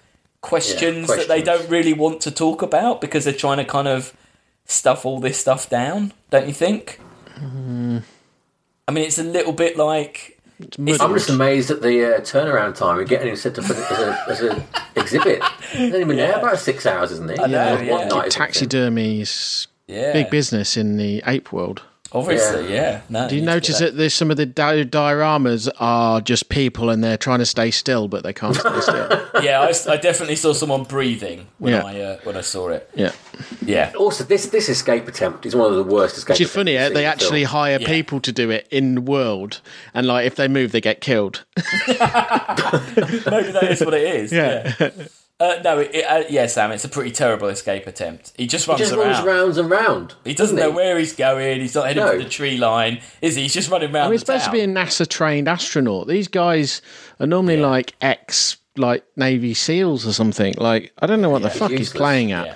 [0.41, 4.15] questions, that they don't really want to talk about because they're trying to kind of
[4.65, 6.99] stuff all this stuff down, don't you think?
[7.35, 7.99] Mm-hmm.
[8.87, 12.75] I mean, it's a little bit like It's I'm just amazed at the uh, turnaround
[12.75, 14.65] time of getting him set up as a, as a, as a
[14.95, 15.43] exhibit.
[15.71, 17.39] He's only been there about six hours, isn't he?
[17.39, 17.95] I know, One yeah.
[17.95, 18.31] night or something.
[18.31, 21.83] Taxidermy's yeah, big business in the ape world.
[22.13, 23.01] Obviously, yeah.
[23.09, 26.89] No, Do you need notice that there's some of the di- dioramas are just people
[26.91, 29.19] and they're trying to stay still, but they can't stay still.
[29.43, 31.83] Yeah, I definitely saw someone breathing when Yeah.
[31.83, 32.89] I uh, when I saw it.
[32.95, 33.11] Yeah.
[33.65, 36.35] Yeah, Also, this this escape attempt is one of the worst escape.
[36.35, 36.99] Which is funny, attempts eh?
[36.99, 37.51] they actually film.
[37.51, 37.87] hire Yeah.
[37.87, 39.59] people to do it in the world,
[39.93, 41.43] and like if they move, they get killed.
[41.57, 44.31] maybe that is what it is.
[44.43, 44.89] Yeah.
[45.43, 48.31] Uh, no, it, it, uh, yeah, Sam, it's a pretty terrible escape attempt.
[48.37, 49.07] He just runs He just around.
[49.11, 50.13] runs rounds and round.
[50.23, 50.75] He doesn't know he?
[50.75, 51.59] where he's going.
[51.59, 52.11] He's not heading No.
[52.11, 53.41] for the tree line, is he?
[53.43, 54.05] He's just running around.
[54.05, 54.67] I mean, it's the supposed to be a.
[54.67, 56.07] NASA trained astronaut.
[56.07, 56.81] These guys
[57.19, 60.53] are normally like ex like Navy SEALs or something.
[60.57, 62.45] Like I don't know what the fuck he's playing at.
[62.47, 62.55] Yeah.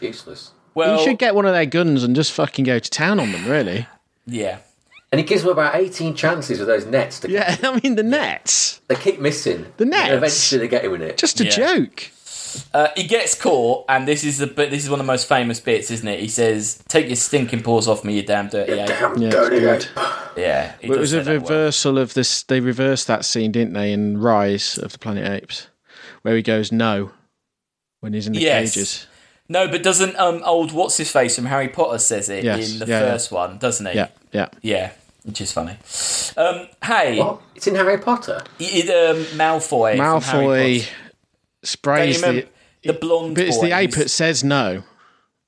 [0.00, 0.52] Useless.
[0.74, 3.32] Well, You should get one of their guns and just fucking go to town on
[3.32, 3.86] them, really.
[4.26, 4.58] yeah.
[5.10, 7.20] And he gives them about 18 chances with those nets.
[7.20, 8.82] To, Yeah, I mean the nets.
[8.88, 9.64] They keep missing.
[9.78, 10.12] The And nets?
[10.12, 11.16] Eventually they get him in it.
[11.16, 11.50] Just a Yeah.
[11.50, 12.10] joke.
[12.74, 15.28] Uh, he gets caught, and this is the but this is one of the most
[15.28, 16.20] famous bits, isn't it?
[16.20, 19.66] He says, "Take your stinking paws off me, you damn dirty ape." Damn Yeah, dirty
[19.66, 19.82] ape.
[20.36, 21.40] Yeah, he it was a that well.
[21.40, 22.42] reversal of this.
[22.44, 25.68] They reversed that scene, didn't they, in Rise of the Planet Apes,
[26.22, 27.10] where he goes no
[28.00, 28.74] when he's in the Yes.
[28.74, 29.06] cages.
[29.48, 32.78] No, but doesn't um old what's his face from Harry Potter says it Yes, in
[32.80, 33.10] the yeah, yeah.
[33.12, 33.94] first one, doesn't he?
[33.94, 34.48] Yeah, yeah.
[34.62, 34.90] yeah,
[35.24, 35.76] which is funny.
[36.36, 37.40] Um, hey, What?
[37.54, 38.42] It's in Harry Potter.
[38.60, 39.96] it, um, Malfoy.
[39.96, 40.94] from Harry Malfoy Potter.
[41.68, 42.46] Sprays the.
[42.82, 43.66] the blonde But it's boy.
[43.68, 44.82] the ape that says no.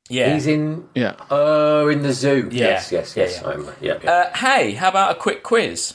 [0.08, 0.34] Yeah.
[0.34, 0.88] He's in.
[0.94, 1.14] Yeah.
[1.30, 2.48] Oh, in the zoo.
[2.50, 2.64] Yeah.
[2.70, 3.40] Yes, yes, Yeah, yes.
[3.42, 3.46] yeah.
[3.48, 3.76] I remember.
[3.80, 4.10] Yeah, yeah.
[4.10, 5.94] Uh, hey, how about a quick quiz?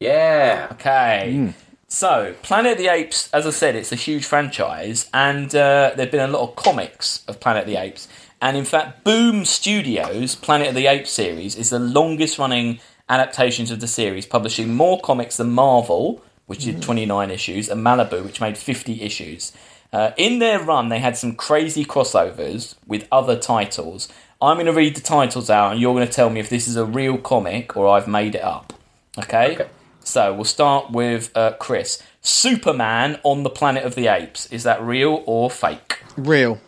[0.00, 0.68] yeah.
[0.72, 1.32] Okay.
[1.34, 1.50] Hmm.
[1.90, 6.04] So, Planet of the Apes, as I said, it's a huge franchise, and uh, there
[6.04, 8.08] have been a lot of comics of Planet of the Apes.
[8.42, 13.70] And in fact, Boom Studios' Planet of the Apes series is the longest running adaptations
[13.70, 18.40] of the series, publishing more comics than Marvel, which did 29 issues, and Malibu, which
[18.40, 19.52] made 50 issues.
[19.92, 24.08] Uh, in their run, they had some crazy crossovers with other titles.
[24.40, 26.66] I'm going to read the titles out, and you're going to tell me if this
[26.66, 28.72] is a real comic or I've made it up.
[29.18, 29.54] Okay?
[29.54, 29.68] Okay.
[30.00, 32.02] So we'll start with uh, Chris.
[32.22, 34.46] Superman on the Planet of the Apes.
[34.46, 36.02] Is that real or fake?
[36.16, 36.58] Real.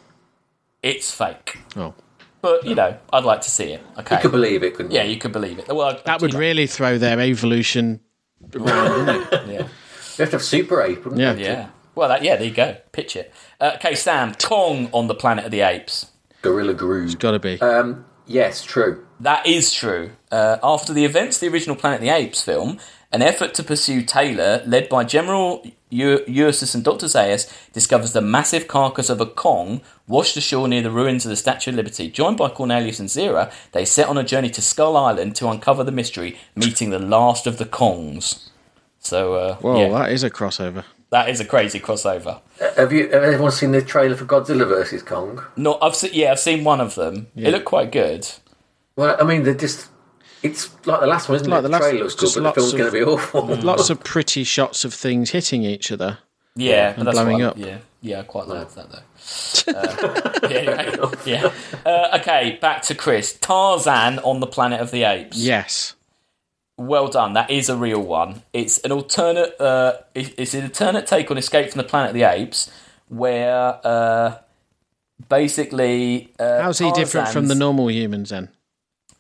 [0.82, 1.58] It's fake.
[1.74, 1.94] Oh.
[2.42, 3.82] But, you know, I'd like to see it.
[3.98, 4.16] Okay.
[4.16, 4.98] You could believe it, couldn't you?
[4.98, 5.14] yeah, you?
[5.14, 5.68] you could believe it.
[5.68, 8.00] Well, That would know, really throw their evolution
[8.54, 9.42] around, wouldn't it?
[9.48, 9.58] Yeah.
[10.18, 11.34] You have to have Super Ape, wouldn't Yeah.
[11.34, 11.44] you?
[11.44, 11.68] Yeah.
[11.94, 12.76] Well, that, yeah, there you go.
[12.92, 13.32] Pitch it.
[13.60, 14.34] Uh, okay, Sam.
[14.34, 16.06] Kong on the Planet of the Apes.
[16.42, 17.18] Gorilla Groove.
[17.18, 17.60] Got to be.
[17.60, 19.06] Um, yes, true.
[19.20, 20.10] That is true.
[20.30, 22.78] Uh, after the events of the original Planet of the Apes film,
[23.12, 27.06] an effort to pursue Taylor, led by General U- Ursus and Dr.
[27.06, 31.36] Zaius, discovers the massive carcass of a Kong washed ashore near the ruins of the
[31.36, 32.08] Statue of Liberty.
[32.08, 35.84] Joined by Cornelius and Zira, they set on a journey to Skull Island to uncover
[35.84, 38.48] the mystery, meeting the last of the Kongs.
[38.98, 40.84] So, uh, Whoa, yeah, that is a crossover.
[41.10, 42.40] that is a crazy crossover.
[42.60, 43.04] Uh, Have you?
[43.10, 45.42] Have everyone seen the trailer for Godzilla versus Kong?
[45.56, 47.28] No, I've se- yeah, I've seen one of them.
[47.34, 48.28] It looked quite good.
[48.96, 49.88] Well, I mean, they're just.
[50.42, 51.62] It's like the last one, isn't Like it?
[51.62, 53.56] the The, last- trailer looks good, just but the lots film's going to be awful.
[53.62, 56.18] Lots of pretty shots of things hitting each other.
[56.56, 57.56] Yeah, and that's blowing up.
[57.58, 58.98] Yeah, yeah, I quite like that though.
[59.68, 61.52] Uh, yeah, anyway, yeah.
[61.86, 63.34] Uh, okay, back to Chris.
[63.38, 65.36] Tarzan on the Planet of the Apes.
[65.36, 65.94] Yes.
[66.76, 67.34] Well done.
[67.34, 68.42] That is a real one.
[68.52, 69.60] It's an alternate.
[69.60, 72.70] Uh, it- it's an alternate take on Escape from the Planet of the Apes,
[73.08, 74.38] where uh,
[75.28, 78.48] basically uh, How's he different from the normal humans then?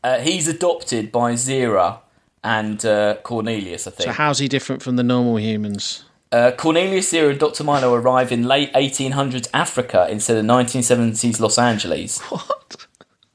[0.02, 1.98] Uh, he's adopted by Zira
[2.42, 4.08] and uh, Cornelius, I think.
[4.08, 6.04] So how's he different from the normal humans?
[6.32, 7.64] Uh, Cornelius Zira and Dr.
[7.64, 12.20] Milo arrive in late 1800s Africa instead of 1970s Los Angeles.
[12.30, 12.86] What?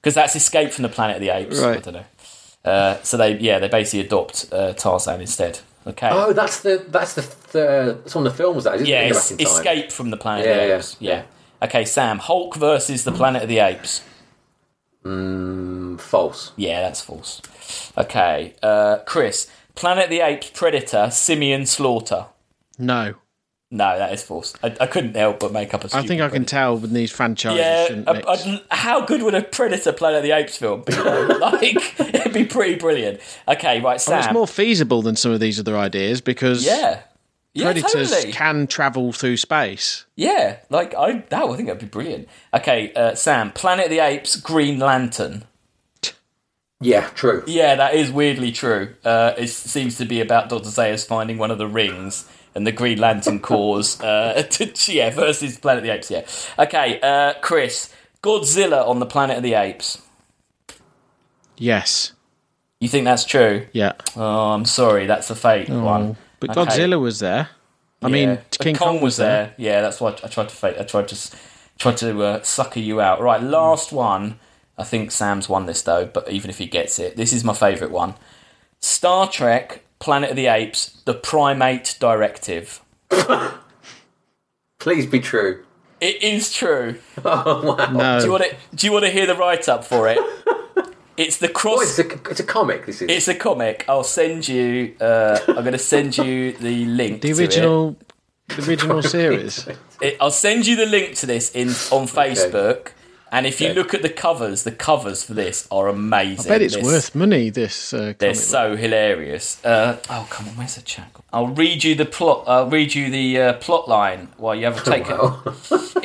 [0.02, 1.60] Because that's Escape from the Planet of the Apes.
[1.60, 1.78] Right.
[1.78, 2.06] I don't know.
[2.64, 5.60] Uh, so they, yeah, they basically adopt uh, Tarzan instead.
[5.88, 6.10] Okay.
[6.12, 9.12] oh, that's the that's the th- it's one of the films that isn't yeah, it?
[9.12, 9.56] Go it's Back in Time.
[9.56, 10.98] Escape from the Planet Yeah, of the yeah, Apes.
[11.00, 11.24] Yeah.
[11.64, 12.20] Okay, Sam.
[12.20, 14.04] Hulk versus the Planet of the Apes.
[15.06, 16.52] Mm, false.
[16.56, 17.42] Yeah, that's false.
[17.98, 19.50] Okay, uh, Chris.
[19.76, 22.28] Planet of the Apes Predator Simian Slaughter.
[22.80, 23.16] No.
[23.72, 24.54] No, that is false.
[24.64, 26.50] I, I couldn't help but make up a I stupid I think I can Predator.
[26.50, 27.60] tell with these franchises.
[27.60, 28.28] Yeah, shouldn't I- mix.
[28.28, 30.94] I'd- how good would a Predator Planet of the Apes film be?
[31.40, 33.20] like, it'd be pretty brilliant.
[33.48, 34.20] Okay, right, Well, Sam.
[34.20, 37.02] it's more feasible than some of these other ideas because yeah,
[37.56, 38.34] yeah, predators totally.
[38.34, 40.06] can travel through space.
[40.16, 42.28] Yeah, like I, that, I think that'd be brilliant.
[42.54, 43.52] Okay, uh, Sam.
[43.54, 45.46] Planet of the Apes, Green Lantern.
[46.82, 47.44] Yeah, true.
[47.48, 48.96] Yeah, that is weirdly true.
[49.04, 52.74] Uh, it seems to be about Doctor Zaius finding one of the rings and the
[52.74, 54.02] Green Lantern cause.
[54.02, 56.12] Uh, to, yeah, versus Planet of the Apes.
[56.12, 56.28] Yeah.
[56.60, 57.94] Okay, uh, Chris.
[58.22, 60.02] Godzilla on the Planet of the Apes.
[61.58, 62.14] Yes.
[62.80, 63.68] You think that's true?
[63.72, 63.94] Yeah.
[64.18, 66.18] Oh, I'm sorry, that's a fake one.
[66.48, 66.72] But Okay.
[66.72, 67.50] Godzilla was there.
[68.02, 68.14] I Yeah.
[68.14, 69.54] mean, But King Kong, was there.
[69.58, 70.76] Yeah, that's why I tried to fake.
[70.80, 71.32] I tried to s-
[71.80, 73.22] tried to uh, sucker you out.
[73.22, 74.40] Right, last one.
[74.78, 77.54] I think Sam's won this though, but even if he gets it, this is my
[77.54, 78.16] favourite one.
[78.82, 82.82] Star Trek: Planet of the Apes: The Primate Directive.
[84.80, 85.64] Please be true.
[86.02, 86.98] It is true.
[87.26, 88.20] Oh No.
[88.20, 88.56] Do you want to?
[88.76, 90.20] Do you want to hear the write up for it?
[91.18, 91.98] It's the Oh, cross.
[91.98, 92.86] it's a it's a comic.
[92.86, 93.10] This is.
[93.10, 93.86] It's a comic.
[93.88, 94.96] I'll send you.
[95.00, 97.22] Uh, I'm going to send you the link.
[97.22, 97.40] the to it.
[97.40, 97.96] original
[98.50, 99.68] The original series.
[100.02, 102.90] It, I'll send you the link to this in on Facebook.
[103.36, 106.46] And if you look at the covers, the covers for this are amazing.
[106.50, 107.50] I bet it's This- worth money.
[107.50, 109.64] This uh, They're so hilarious.
[109.66, 111.12] Uh, oh come on, where's the chat?
[111.34, 112.46] I'll read you the plot.
[112.48, 115.10] I'll read you the uh, plot line while you have a take.
[115.10, 115.42] Wow.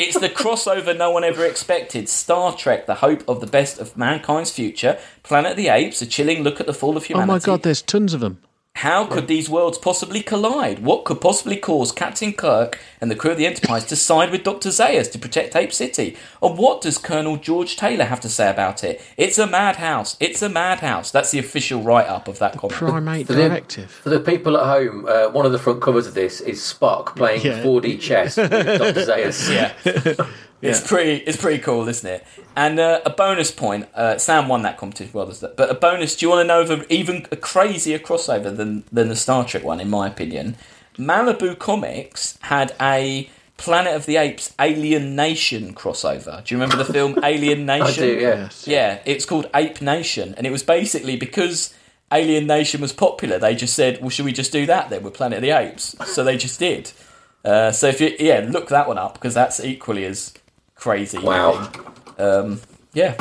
[0.02, 2.08] It's the crossover no one ever expected.
[2.08, 4.98] Star Trek: The Hope of the Best of Mankind's Future.
[5.22, 7.30] Planet of the Apes: A chilling look at the fall of humanity.
[7.30, 8.40] oh my god, there's tons of them.
[8.76, 10.78] How could these worlds possibly collide?
[10.78, 14.42] What could possibly cause Captain Kirk and the crew of the Enterprise to side with
[14.44, 14.70] Dr.
[14.70, 16.16] Zaius to protect Ape City?
[16.40, 19.02] And what does Colonel George Taylor have to say about it?
[19.18, 20.16] It's a madhouse.
[20.18, 21.10] It's a madhouse.
[21.10, 22.76] That's the official write up of that comic.
[22.76, 23.90] Primate the- Directive.
[23.90, 27.16] For the people at home, uh, one of the front covers of this is Spock
[27.16, 27.62] playing Yeah.
[27.62, 29.04] 4D chess with Dr.
[29.04, 29.50] Zaius.
[29.52, 30.26] Yeah.
[30.62, 30.86] It's Yeah.
[30.88, 31.14] pretty.
[31.26, 32.24] It's pretty cool, isn't it?
[32.56, 33.88] And uh, a bonus point.
[33.94, 35.56] Uh, Sam won that competition, well, does that?
[35.56, 36.16] But a bonus.
[36.16, 39.44] Do you want to know of a, even a crazier crossover than than the Star
[39.44, 39.80] Trek one?
[39.80, 40.56] In my opinion,
[40.98, 46.42] Malibu Comics had a Planet of the Apes Alien Nation crossover.
[46.44, 47.86] Do you remember the film Alien Nation?
[47.86, 48.28] I do, yeah.
[48.36, 48.66] Yes.
[48.66, 51.74] Yeah, it's called Ape Nation, and it was basically because
[52.12, 53.38] Alien Nation was popular.
[53.38, 55.94] They just said, "Well, should we just do that then with Planet of the Apes?"
[56.06, 56.92] So they just did.
[57.44, 60.34] Uh, so if you yeah, look that one up because that's equally as
[60.80, 61.18] crazy.
[61.18, 61.70] Wow.
[62.18, 62.60] Um,
[62.92, 63.14] yeah,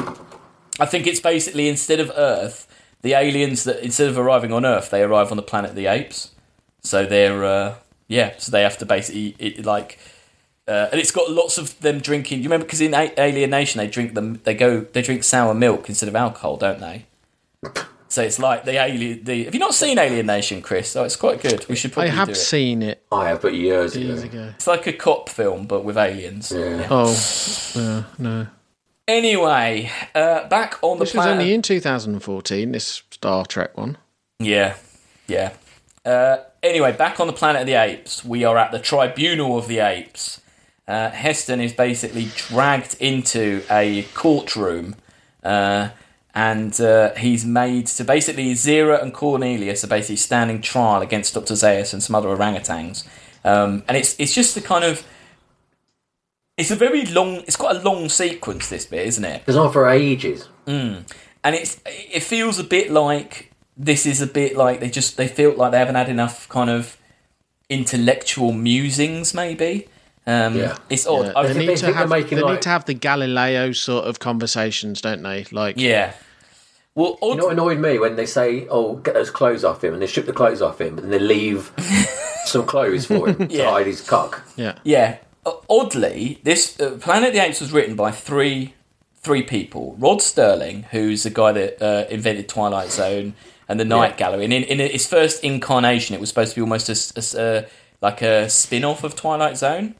[0.79, 2.67] I think it's basically instead of Earth,
[3.01, 5.85] the aliens that instead of arriving on Earth, they arrive on the Planet of the
[5.85, 6.31] Apes.
[6.81, 7.75] So they're uh,
[8.07, 9.99] yeah, so they have to basically it, like.
[10.67, 12.37] Uh, and it's got lots of them drinking.
[12.37, 14.39] You remember because in A- Alien Nation they drink them.
[14.43, 14.81] They go.
[14.81, 17.05] They drink sour milk instead of alcohol, don't they?
[18.09, 19.23] So it's like the alien.
[19.23, 20.95] The have you not seen Alien Nation, Chris?
[20.95, 21.67] Oh, it's quite good.
[21.69, 22.35] We should I probably have do it.
[22.35, 24.39] seen it I have, but years years ago.
[24.39, 24.53] ago.
[24.55, 26.51] It's like a cop film, but with aliens.
[26.51, 26.87] Yeah.
[26.89, 27.15] Oh,
[27.75, 28.47] uh, no.
[29.07, 31.39] Anyway, uh, back on the This was planet.
[31.41, 33.97] only in 2014, this Star Trek one.
[34.39, 34.75] Yeah,
[35.27, 35.53] yeah.
[36.05, 39.67] Uh, anyway, back on the planet of the apes, we are at the Tribunal of
[39.67, 40.41] the Apes.
[40.87, 44.95] Uh, Heston is basically dragged into a courtroom,
[45.43, 45.89] uh,
[46.47, 51.55] and uh, he's made to basically Zira and Cornelius are basically standing trial against Dr.
[51.55, 52.97] Zaius and some other orangutans.
[53.43, 54.95] Um, and it's it's just the kind of
[56.57, 59.71] it's a very long it's quite a long sequence this bit isn't it It's on
[59.71, 60.47] for ages.
[60.67, 61.05] and
[61.61, 61.73] it's
[62.17, 65.71] it feels a bit like this is a bit like they just they feel like
[65.71, 66.97] they haven't had enough kind of
[67.69, 69.87] intellectual musings maybe
[70.27, 70.77] um Yeah.
[70.89, 72.93] it's odd Yeah, they think- think- need to have they like- need to have the
[72.93, 75.45] Galileo sort of conversations, don't they?
[75.51, 76.13] Like yeah
[76.99, 77.99] well odd, You know what annoyed me?
[77.99, 80.79] When they say, "Oh, get those clothes off him," and they strip the clothes off
[80.81, 81.71] him, and they leave
[82.45, 83.65] some clothes for him Yeah.
[83.65, 84.43] to hide his cock.
[84.55, 84.75] yeah.
[84.83, 85.17] yeah.
[85.45, 88.73] O- oddly this uh, planet of the apes was written by three
[89.21, 89.95] three people.
[89.99, 93.33] Rod Serling who's the guy that uh, invented twilight zone
[93.67, 94.43] and the night gallery.
[94.45, 97.19] And in, in its first incarnation it was supposed to be almost a, s- a
[97.19, 97.67] s- uh,
[98.01, 99.95] like a spin-off of twilight zone.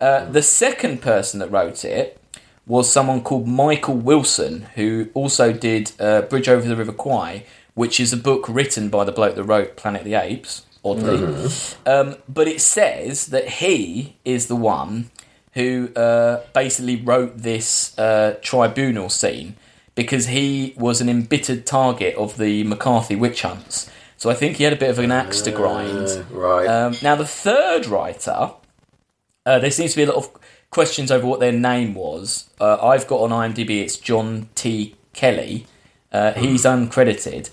[0.00, 2.18] Uh, the second person that wrote it
[2.66, 7.44] was someone called Michael Wilson, who also did uh, Bridge Over the River Kwai,
[7.74, 11.48] which is a book written by the bloke that wrote Planet of the Apes, oddly.
[11.86, 15.10] Um, but it says that he is the one
[15.54, 19.56] who uh, basically wrote this uh, tribunal scene
[19.94, 23.90] because he was an embittered target of the McCarthy witch hunts.
[24.16, 26.24] So I think he had a bit of an axe to grind.
[26.30, 26.66] Right.
[26.66, 28.52] Um, now, the third writer,
[29.44, 30.30] uh, there seems to be a lot of
[30.72, 32.50] questions over what their name was.
[32.60, 34.96] Uh, I've got on IMDb it's John T.
[35.12, 35.66] Kelly.
[36.10, 37.50] Uh, he's uncredited.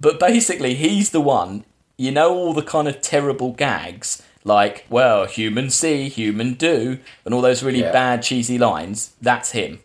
[0.00, 1.64] But basically, he's the one,
[1.96, 7.34] you know, all the kind of terrible gags, like, well, human see, human do, and
[7.34, 7.90] all those really Yeah.
[7.90, 9.10] bad, cheesy lines.
[9.20, 9.80] That's him.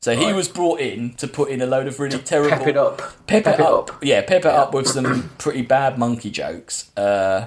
[0.00, 0.34] So he Right.
[0.34, 2.56] was brought in to put in a load of really terrible.
[2.56, 3.02] Pep it up.
[3.26, 3.90] Pep, it, up.
[4.02, 4.62] Yeah, pep it Yeah.
[4.62, 6.90] up with some pretty bad monkey jokes.
[6.96, 7.46] Uh,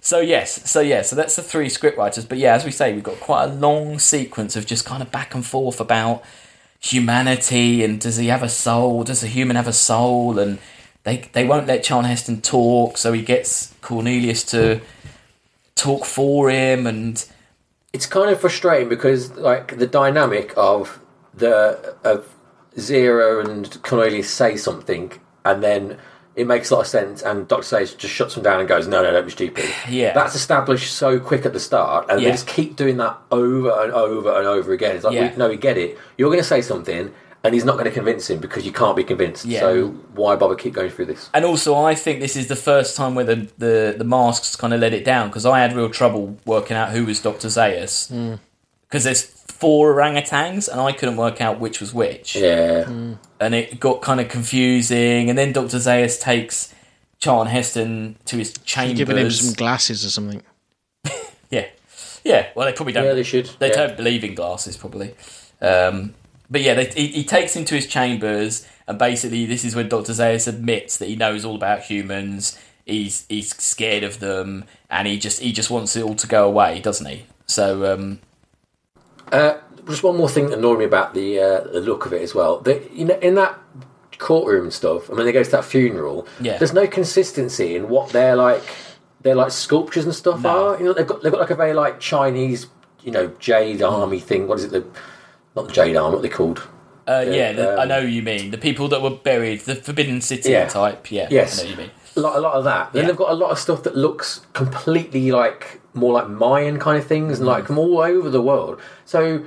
[0.00, 2.28] so yes, so yeah, so that's the three scriptwriters.
[2.28, 5.10] But yeah, as we say, we've got quite a long sequence of just kind of
[5.10, 6.22] back and forth about
[6.80, 9.02] humanity and does he have a soul?
[9.02, 10.38] Does a human have a soul?
[10.38, 10.58] And
[11.04, 14.80] they they won't let Charlton Heston talk, so he gets Cornelius to
[15.74, 17.24] talk for him, and
[17.92, 21.00] It's kind of frustrating because, like, the dynamic of
[21.34, 22.28] the of
[22.76, 25.12] Zira and Cornelius say something,
[25.44, 25.98] and then
[26.38, 28.86] it makes a lot of sense, and Doctor Zaius just shuts them down and goes,
[28.86, 30.12] "No, no, don't be stupid." Yeah.
[30.14, 32.28] that's established so quick at the start, and Yeah.
[32.28, 34.96] they just keep doing that over and over and over again.
[34.96, 35.30] It's like, Yeah.
[35.32, 35.98] we, no, we get it.
[36.16, 37.12] You're going to say something,
[37.44, 39.44] and he's not going to convince him because you can't be convinced.
[39.44, 39.60] Yeah.
[39.60, 41.28] So why bother keep going through this?
[41.34, 44.72] And also, I think this is the first time where the, the, the masks kind
[44.74, 47.48] of let it down because I had real trouble working out who was Dr.
[47.48, 48.08] Zaius.
[48.08, 48.34] Hmm.
[48.88, 52.36] Because there's four orangutans and I couldn't work out which was which.
[52.36, 52.88] Yeah,
[53.40, 55.28] And it got kind of confusing.
[55.28, 55.78] And then Dr.
[55.78, 56.72] Zaius takes
[57.18, 58.98] Charlton Heston to his chambers.
[58.98, 60.42] Giving him some glasses or something.
[61.50, 61.66] Yeah.
[62.24, 63.06] Yeah, well, they probably don't.
[63.06, 63.46] Yeah, they should.
[63.58, 63.86] They yeah.
[63.86, 65.14] don't believe in glasses, probably.
[65.62, 66.14] Um,
[66.50, 69.88] but yeah, they, he, he takes him to his chambers, and basically, this is when
[69.88, 72.58] Doctor Zaius admits that he knows all about humans.
[72.84, 76.46] He's he's scared of them, and he just he just wants it all to go
[76.46, 77.24] away, doesn't he?
[77.46, 78.18] So um,
[79.32, 82.22] Uh, just one more thing that annoyed me about the uh, the look of it
[82.22, 82.60] as well.
[82.60, 83.58] The, you know, in that
[84.18, 85.10] courtroom and stuff.
[85.10, 86.26] I mean, they go to that funeral.
[86.40, 86.58] Yeah.
[86.58, 88.62] There's no consistency in what they're like.
[89.22, 90.74] They're like sculptures and stuff No.
[90.74, 90.78] are.
[90.78, 92.66] You know, they've got they've got like a very like Chinese,
[93.02, 94.46] you know, jade army thing.
[94.48, 94.70] What is it?
[94.72, 94.84] The
[95.56, 96.14] not the jade army.
[96.16, 96.66] What they called?
[97.08, 99.74] uh, yeah, the, I um, know who you mean the people that were buried, the
[99.76, 100.68] Forbidden City Yeah.
[100.68, 101.10] type.
[101.10, 101.58] Yeah, Yes.
[101.58, 101.90] I know what you mean.
[102.16, 102.92] A lot, a lot of that.
[102.92, 103.08] Then Yeah.
[103.08, 107.06] they've got a lot of stuff that looks completely like more like Mayan kind of
[107.06, 107.66] things, and like Mm.
[107.68, 108.80] from all over the world.
[109.04, 109.42] So,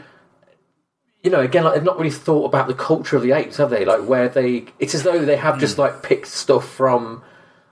[1.23, 3.69] you know, again, like they've not really thought about the culture of the apes, have
[3.69, 3.85] they?
[3.85, 5.79] Like where they, it's as though they have just Mm.
[5.79, 7.21] like picked stuff from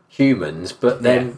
[0.07, 1.33] humans, but then Yeah.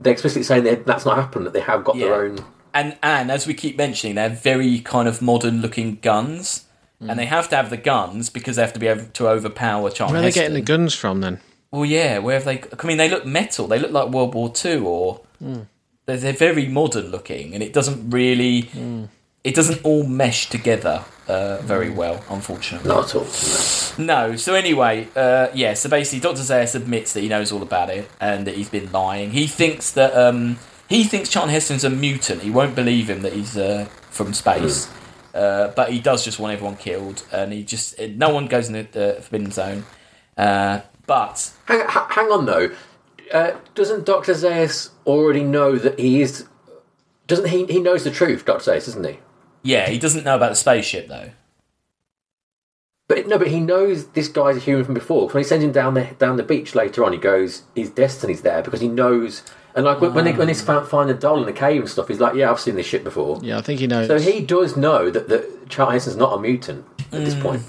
[0.00, 1.46] they're explicitly saying that that's not happened.
[1.46, 2.38] That they have got their own.
[2.74, 6.64] and and as we keep mentioning, they're very kind of modern looking guns,
[7.02, 7.10] Mm.
[7.10, 9.88] and they have to have the guns because they have to be able to overpower
[9.90, 10.76] Charlton Where are they getting the Heston.
[10.82, 11.40] guns from then?
[11.70, 12.62] Well, yeah, where have they?
[12.82, 13.66] I mean, they look metal.
[13.68, 15.20] They look like World War Two, or
[16.08, 18.70] they're, they're very modern looking, and it doesn't really,
[19.44, 22.88] it doesn't all mesh together uh, very well, unfortunately.
[22.88, 23.26] Not at all.
[24.02, 24.34] No.
[24.36, 25.74] So anyway, uh, yeah.
[25.74, 28.90] So basically, Doctor Zaius admits that he knows all about it and that he's been
[28.90, 29.32] lying.
[29.32, 32.40] He thinks that um, he thinks Charlton Heston's a mutant.
[32.40, 34.88] He won't believe him that he's uh, from space.
[35.34, 38.88] Uh, but he does just want everyone killed, and he just no one goes in
[38.92, 39.84] the, Forbidden Zone.
[40.38, 42.70] Uh, but Hang, ha- hang on though.
[43.32, 46.46] Uh, doesn't Doctor Zaius already know that he is?
[47.26, 47.66] Doesn't he?
[47.66, 49.18] He knows the truth, Doctor Zaius, doesn't he?
[49.62, 51.30] yeah, he doesn't know about the spaceship though.
[53.08, 55.26] But no, but he knows this guy's a human from before.
[55.26, 57.90] 'Cause When he sends him down the down the beach later on, he goes, his
[57.90, 59.42] destiny's there because he knows.
[59.74, 61.88] And like when when, they, when he's found find the doll in the cave and
[61.90, 63.38] stuff, he's like, yeah, I've seen this shit before.
[63.42, 64.08] Yeah, I think he knows.
[64.08, 67.62] So he does know that that Charlton Heston's not a mutant at this point.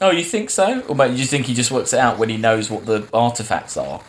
[0.00, 0.82] Oh, you think so?
[0.88, 3.76] Or maybe you think he just works it out when he knows what the artifacts
[3.76, 4.02] are?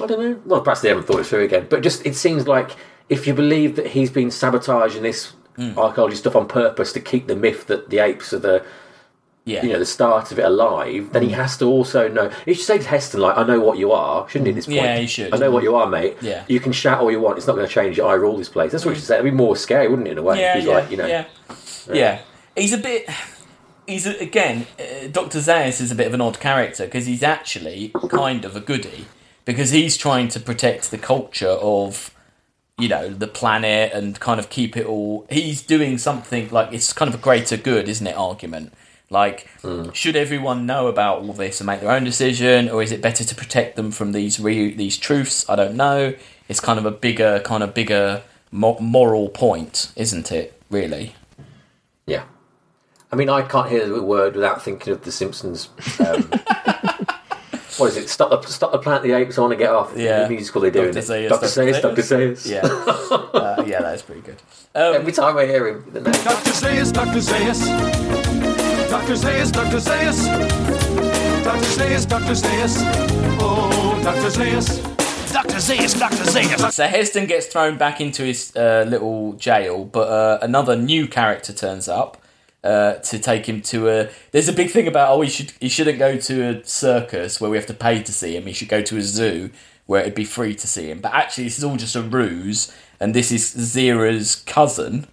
[0.00, 0.40] I don't know.
[0.46, 1.66] Well, perhaps they haven't thought it through again.
[1.68, 2.76] But just it seems like
[3.08, 5.78] if you believe that he's been sabotaging this hmm.
[5.78, 8.64] archaeology stuff on purpose to keep the myth that the apes are the
[9.44, 9.64] Yeah.
[9.64, 11.34] you know the start of it alive, then he hmm.
[11.34, 12.30] has to also know.
[12.46, 14.52] He should say to Heston, like, "I know what you are," shouldn't he?
[14.52, 15.34] At this point, Yeah, he should.
[15.34, 16.16] I know what you are, mate.
[16.22, 16.44] Yeah.
[16.48, 17.38] you can shout all you want.
[17.38, 18.00] It's not going to change.
[18.00, 18.72] I rule this place.
[18.72, 19.00] That's what he hmm.
[19.00, 19.14] should say.
[19.16, 20.12] It'd be more scary, wouldn't it?
[20.12, 21.26] In a way, yeah, he's yeah, like, you know, yeah,
[21.92, 22.20] yeah.
[22.56, 23.08] He's a bit.
[23.86, 27.24] He's a, again, uh, Doctor Zaius is a bit of an odd character because he's
[27.24, 29.06] actually kind of a goody
[29.44, 32.14] because he's trying to protect the culture of,
[32.78, 35.26] you know, the planet and kind of keep it all.
[35.30, 38.16] He's doing something like it's kind of a greater good, isn't it?
[38.16, 38.72] Argument
[39.12, 39.46] like,
[39.92, 43.22] should everyone know about all this and make their own decision, or is it better
[43.22, 45.44] to protect them from these re- these truths?
[45.50, 46.14] I don't know.
[46.48, 50.58] It's kind of a bigger, kind of bigger mo- moral point, isn't it?
[50.70, 51.14] Really.
[52.06, 52.24] yeah.
[53.12, 55.68] I mean, I can't hear the word without thinking of the Simpsons.
[56.00, 56.30] Um,
[57.78, 58.08] what is it?
[58.08, 59.38] Stop the stop the Planet the Apes.
[59.38, 59.92] I want to get off.
[59.96, 60.24] Yeah.
[60.24, 60.92] the musical they do.
[60.92, 61.00] Dr.
[61.00, 61.00] Dr.
[61.06, 61.82] Zaius, Doctor Dr.
[61.82, 62.46] Doctor Zaius.
[62.46, 62.50] Zaius.
[62.50, 64.36] Yeah, uh, yeah, that's pretty good.
[64.74, 66.12] Um, Every time I hear him, the name.
[66.24, 66.50] Dr.
[66.50, 67.20] Zaius, Dr.
[67.20, 67.60] Zaius.
[68.90, 69.14] Dr.
[69.14, 69.80] Zaius, Dr.
[69.80, 70.26] Zaius.
[71.44, 71.64] Dr.
[71.64, 72.34] Zaius, Dr.
[72.34, 72.76] Zaius.
[73.40, 74.30] Oh, Dr.
[74.30, 74.82] Zaius.
[75.32, 75.56] Dr.
[75.60, 76.24] Zaius, Dr.
[76.24, 76.72] Zaius.
[76.72, 81.52] so Heston gets thrown back into his uh, little jail, but uh, another new character
[81.52, 82.18] turns up.
[82.64, 85.68] Uh, to take him to a, there's a big thing about oh he should he
[85.68, 88.46] shouldn't go to a circus where we have to pay to see him.
[88.46, 89.50] He should go to a zoo
[89.86, 91.00] where it'd be free to see him.
[91.00, 95.06] But actually, this is all just a ruse, and this is Zira's cousin.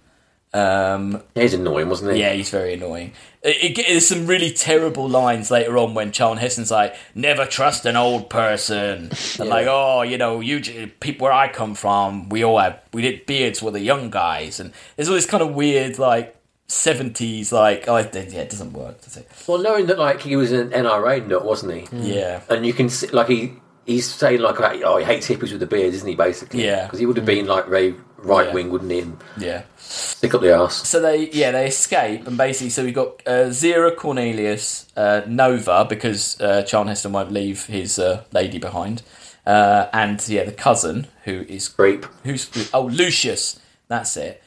[0.52, 2.20] Um, He's annoying, wasn't he?
[2.20, 3.12] Yeah, he's very annoying.
[3.42, 7.86] It, it, there's some really terrible lines later on when Charlton Heston's like, "Never trust
[7.86, 12.44] an old person," and like, "Oh, you know, you people where I come from, we
[12.44, 15.54] all have we did beards with the young guys," and there's all this kind of
[15.54, 16.36] weird like
[16.70, 19.28] seventies like, oh, it, yeah, it doesn't work, does it?
[19.46, 22.14] Well, knowing that like he was an NRA nut, wasn't he?
[22.14, 23.54] Yeah, And you can see, like he
[23.86, 26.14] he's saying like oh he hates hippies with the beard, isn't he?
[26.14, 26.84] Basically, Yeah.
[26.84, 29.00] Because he would have been like very right wing, wouldn't he?
[29.00, 29.62] And yeah.
[29.78, 30.88] stick up the ass.
[30.88, 35.86] So they, yeah, they escape, and basically, so we've got uh, Zira, Cornelius, uh, Nova,
[35.88, 39.02] because uh, Heston won't leave his uh, lady behind,
[39.46, 42.06] uh, and yeah, the cousin who is Creep.
[42.24, 43.58] who's oh Lucius,
[43.88, 44.42] that's it.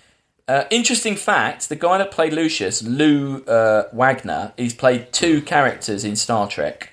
[0.48, 6.04] Uh, interesting fact: the guy that played Lucius, Lou uh, Wagner, he's played two characters
[6.04, 6.91] in Star Trek.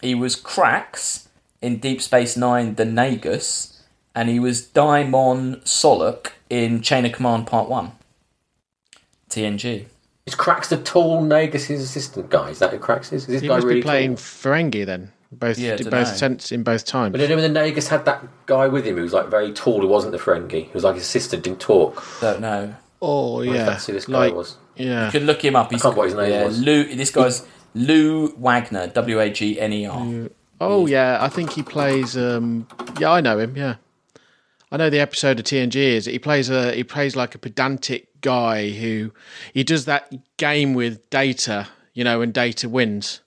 [0.00, 1.26] He was Krax
[1.60, 3.80] in Deep Space Nine: The Nagus,
[4.14, 7.92] and he was Daimon Solok in Chain of Command Part One.
[9.28, 9.86] TNG.
[10.26, 12.50] Is Krax the tall Nagus' assistant guy?
[12.50, 13.22] Is that who Krax is?
[13.22, 14.24] Is this he guy must really be playing tall?
[14.24, 15.10] Ferengi then.
[15.30, 17.12] Both Yeah, in both sense in both times.
[17.12, 19.80] But then when the Nagus had that guy with him who was like very tall,
[19.82, 22.02] who wasn't the Ferengi, who was like his sister, didn't talk.
[22.20, 22.74] Don't know.
[23.02, 24.56] Oh yeah, That's who this guy like was.
[24.76, 25.06] yeah.
[25.06, 25.70] You could look him up.
[25.70, 26.60] He's can't remember what his name yeah, was.
[26.60, 26.96] Lou.
[26.96, 28.86] This guy's Lou Wagner.
[28.88, 30.28] W A G N E R.
[30.60, 32.16] Oh yeah, I think he plays.
[32.16, 32.66] Um,
[32.98, 33.56] yeah, I know him.
[33.56, 33.76] Yeah,
[34.72, 38.20] I know the episode of TNG is he plays a he plays like a pedantic
[38.20, 39.12] guy who
[39.54, 41.68] he does that game with Data.
[41.94, 43.20] You know, and Data wins,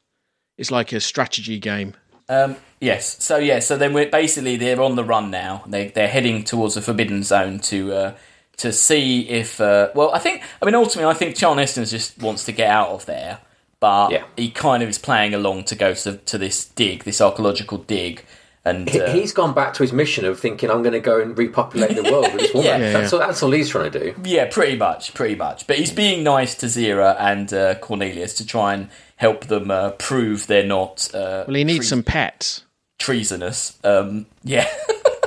[0.57, 1.93] it's like a strategy game.
[2.29, 3.21] Um, yes.
[3.23, 3.59] So yeah.
[3.59, 5.63] So then we're basically they're on the run now.
[5.67, 8.13] They they're heading towards the Forbidden Zone to uh,
[8.57, 9.59] to see if.
[9.59, 10.41] Uh, well, I think.
[10.61, 13.39] I mean, ultimately, I think Charlton Heston just wants to get out of there,
[13.79, 14.23] but Yeah.
[14.37, 18.23] he kind of is playing along to go to to this dig, this archaeological dig,
[18.63, 21.19] and He- uh, He's gone back to his mission of thinking, I'm going to go
[21.19, 22.67] and repopulate the world with this woman.
[22.69, 22.77] Yeah.
[22.77, 23.19] Yeah, that's, yeah.
[23.19, 24.15] All, that's all he's trying to do.
[24.23, 25.65] Yeah, pretty much, pretty much.
[25.67, 29.91] But he's being nice to Zira and uh, Cornelius to try and help them uh,
[29.91, 32.63] prove they're not uh, Well, he needs tre- some pets.
[32.99, 33.79] treasonous.
[33.83, 34.67] Um, yeah.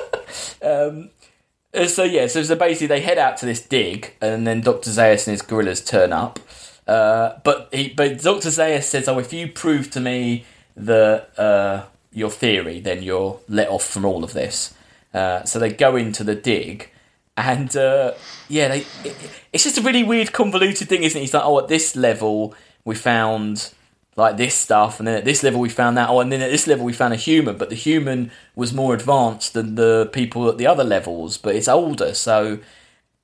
[0.63, 1.11] um,
[1.73, 4.91] uh, so yeah, so, so basically they head out to this dig, and then Doctor
[4.91, 6.39] Zaius and his gorillas turn up.
[6.87, 10.45] Uh, but he, but Doctor Zaius says, "Oh, if you prove to me
[10.77, 11.85] the uh,
[12.15, 14.75] your theory, then you're let off from all of this."
[15.13, 16.91] Uh, so they go into the dig,
[17.37, 18.13] and uh,
[18.49, 19.17] yeah, they, it,
[19.53, 21.23] it's just a really weird, convoluted thing, isn't it?
[21.23, 22.55] He's like, "Oh, at this level,
[22.85, 23.73] we found."
[24.17, 26.09] like this stuff, and then at this level we found that.
[26.09, 28.95] Oh, and then at this level we found a human, but the human was more
[28.95, 32.15] advanced than the people at the other levels, but it's older.
[32.15, 32.61] So,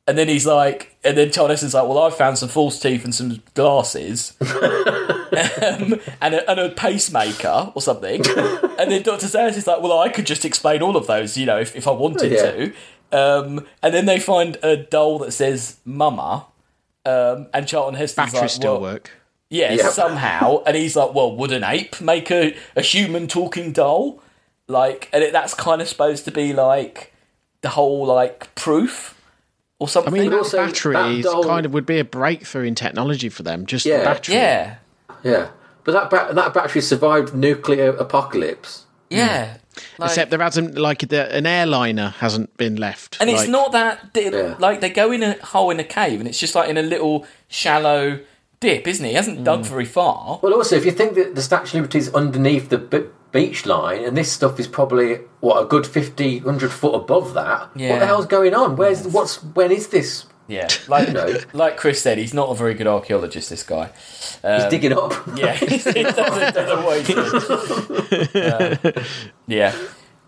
[0.07, 3.05] and then he's like, and then Charles Heston's like, well, I found some false teeth
[3.05, 8.22] and some glasses, um, and, a, and a pacemaker or something.
[8.78, 11.46] and then Doctor Zaius is like, well, I could just explain all of those, you
[11.46, 12.51] know, if, if I wanted Yeah.
[12.51, 12.72] to.
[13.12, 16.46] Um, and then they find a doll that says "Mama,"
[17.05, 19.11] um, and Charlton Heston's Batteries like, still well, work.
[19.48, 19.90] yeah, Yep.
[19.92, 20.62] somehow.
[20.64, 24.22] And he's like, well, would an ape make a, a human talking doll?
[24.68, 27.12] Like, and it, that's kind of supposed to be like
[27.62, 29.19] the whole like proof
[29.80, 32.64] or I mean, that also, battery that is doll- kind of would be a breakthrough
[32.64, 33.66] in technology for them.
[33.66, 33.98] Just Yeah.
[33.98, 34.34] the battery.
[34.36, 34.74] yeah,
[35.24, 35.48] Yeah.
[35.82, 38.84] But that, ba- that battery survived nuclear apocalypse.
[39.08, 39.56] yeah.
[39.98, 43.16] Like- Except there hasn't like the, an airliner hasn't been left.
[43.20, 44.54] and it's not that di- Yeah.
[44.58, 46.82] like they go in a hole in a cave, and it's just like in a
[46.82, 48.18] little shallow
[48.60, 49.10] dip, isn't it?
[49.10, 49.44] He hasn't Mm.
[49.44, 50.38] dug very far.
[50.42, 53.66] Well, also, if you think that the Statue of Liberty is underneath the b- beach
[53.66, 57.70] line, and this stuff is probably what a good 50, 100 foot above that.
[57.74, 57.90] Yeah.
[57.90, 58.76] What the hell's going on?
[58.76, 60.26] Where's what's when is this?
[60.48, 61.36] Yeah, like you know.
[61.52, 63.50] like Chris said, he's not a very good archaeologist.
[63.50, 63.90] This guy.
[64.42, 65.12] He's digging up.
[65.36, 68.34] Yeah, he doesn't, doesn't what he does.
[68.34, 69.04] Uh,
[69.46, 69.76] yeah.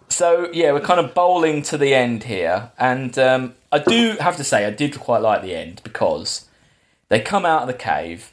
[0.08, 4.36] So yeah, we're kind of bowling to the end here, and um, I do have
[4.36, 6.48] to say I did quite like the end because
[7.08, 8.31] they come out of the cave,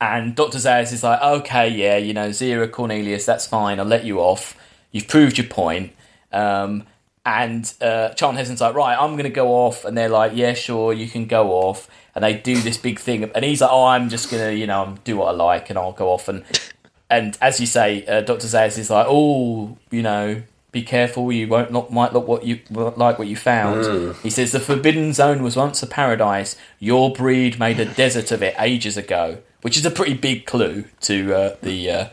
[0.00, 3.78] and Doctor Zaius is like, "Okay, yeah, you know, Zira Cornelius, that's fine.
[3.78, 4.56] I'll let you off.
[4.92, 5.92] You've proved your point."
[6.32, 6.84] Um,
[7.26, 10.52] and uh, Charlton Heston's like, "Right, I'm going to go off," and they're like, "Yeah,
[10.54, 13.86] sure, you can go off." And they do this big thing, and he's like, "Oh,
[13.86, 16.44] I'm just going to, you know, do what I like, and I'll go off." And
[17.08, 20.42] and as you say, uh, Doctor Zaius is like, "Oh, you know."
[20.72, 21.30] Be careful!
[21.30, 23.84] You won't not might look what you like what you found.
[24.24, 26.56] He says the Forbidden Zone was once a paradise.
[26.80, 30.84] Your breed made a desert of it ages ago, which is a pretty big clue
[31.00, 32.08] to uh, the, uh,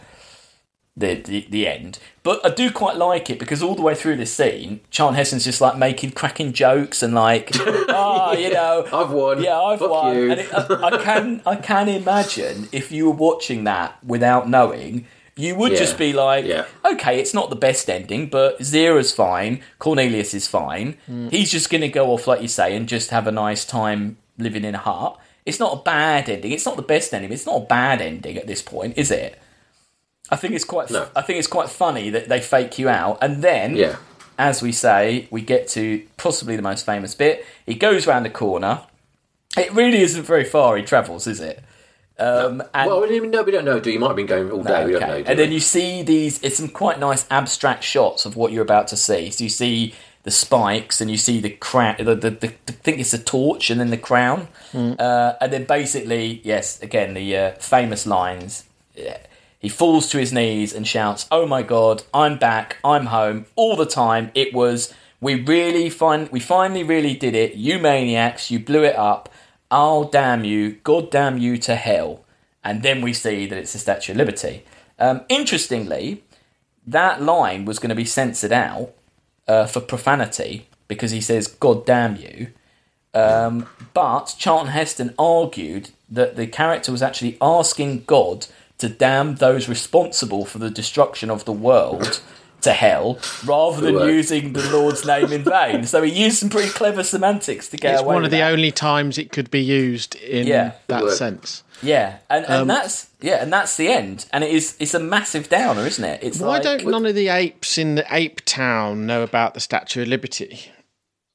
[0.98, 2.00] the the the end.
[2.24, 5.44] But I do quite like it because all the way through this scene, Charlton Heston's
[5.44, 7.50] just like making cracking jokes and like,
[7.90, 9.42] ah, you know, I've won.
[9.42, 10.16] yeah, I've Fuck won.
[10.16, 10.32] you.
[10.32, 15.08] And it, I, I can I can imagine if you were watching that without knowing,
[15.38, 15.78] you would Yeah.
[15.80, 16.66] just be like, Yeah.
[16.86, 20.98] okay, it's not the best ending, but Zira's fine, Cornelius is fine.
[21.10, 21.32] Mm.
[21.32, 24.18] He's just going to go off like you say and just have a nice time
[24.38, 25.18] living in a hut.
[25.46, 26.52] It's not a bad ending.
[26.52, 27.32] It's not the best ending.
[27.32, 29.40] It's not a bad ending at this point, is it?
[30.30, 30.90] I think it's quite.
[30.92, 31.08] No.
[31.16, 33.96] I think it's quite funny that they fake you out, and then Yeah.
[34.38, 37.46] as we say, we get to possibly the most famous bit.
[37.66, 38.82] He goes round the corner.
[39.58, 41.62] It really isn't very far he travels, is it?
[42.18, 43.80] Um, and, Well, we don't, even know, we don't know.
[43.80, 44.86] Do you might have been going all day?
[44.86, 45.22] we don't know.
[45.24, 46.42] do and then you see these.
[46.44, 49.32] It's some quite nice abstract shots of what you're about to see.
[49.32, 51.96] So you see the spikes, and you see the crown.
[51.98, 54.48] The, the, the, I think it's a torch, and then the crown.
[54.74, 58.66] Uh, and then basically, yes, again the uh, famous lines.
[58.96, 59.18] Yeah.
[59.60, 62.78] He falls to his knees and shouts, "Oh my God, I'm back!
[62.84, 64.32] I'm home all the time.
[64.34, 67.54] It was we really fin- we finally really did it.
[67.54, 69.30] You maniacs, you blew it up.
[69.70, 72.26] I'll damn you, God damn you to hell."
[72.64, 74.66] And then we see that it's the Statue of Liberty.
[75.00, 76.24] Um, interestingly,
[76.86, 78.94] that line was going to be censored out
[79.52, 82.48] uh, for profanity because he says "God damn you."
[83.14, 88.48] Um, but Charlton Heston argued that the character was actually asking God
[88.78, 92.22] to damn those responsible for the destruction of the world
[92.62, 95.86] to hell rather than using the Lord's name in vain.
[95.86, 98.32] So he used some pretty clever semantics to get It's away It's one with of
[98.32, 98.52] the that.
[98.52, 100.74] only times it could be used in Yeah.
[100.88, 101.14] that Work.
[101.14, 101.64] sense.
[101.84, 104.26] Yeah, and, and Um, that's yeah, and that's the end.
[104.32, 106.20] And it is it's a massive downer, isn't it?
[106.22, 109.60] It's Why like, don't none of the apes in the ape town know about the
[109.60, 110.72] Statue of Liberty?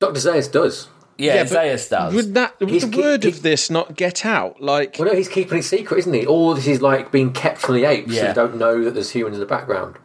[0.00, 0.20] Dr.
[0.20, 0.86] Zaius does.
[1.18, 2.14] yeah, Yeah, but Zaius does.
[2.14, 4.60] Would that would the keep- word keep- of this not get out?
[4.62, 6.26] Like, Well, no, he's keeping it secret, isn't he?
[6.26, 8.28] All this is like being kept from the apes, so Yeah.
[8.28, 9.96] they don't know that there's humans in the background.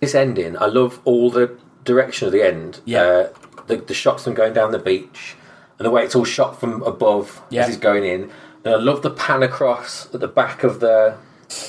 [0.00, 2.80] This ending, I love all the direction of the end.
[2.84, 3.02] Yeah.
[3.02, 3.28] Uh,
[3.66, 5.36] the, the shots them going down the beach,
[5.78, 7.62] and the way it's all shot from above Yeah.
[7.62, 8.30] as he's going in.
[8.64, 11.16] And I love the pan across at the back of the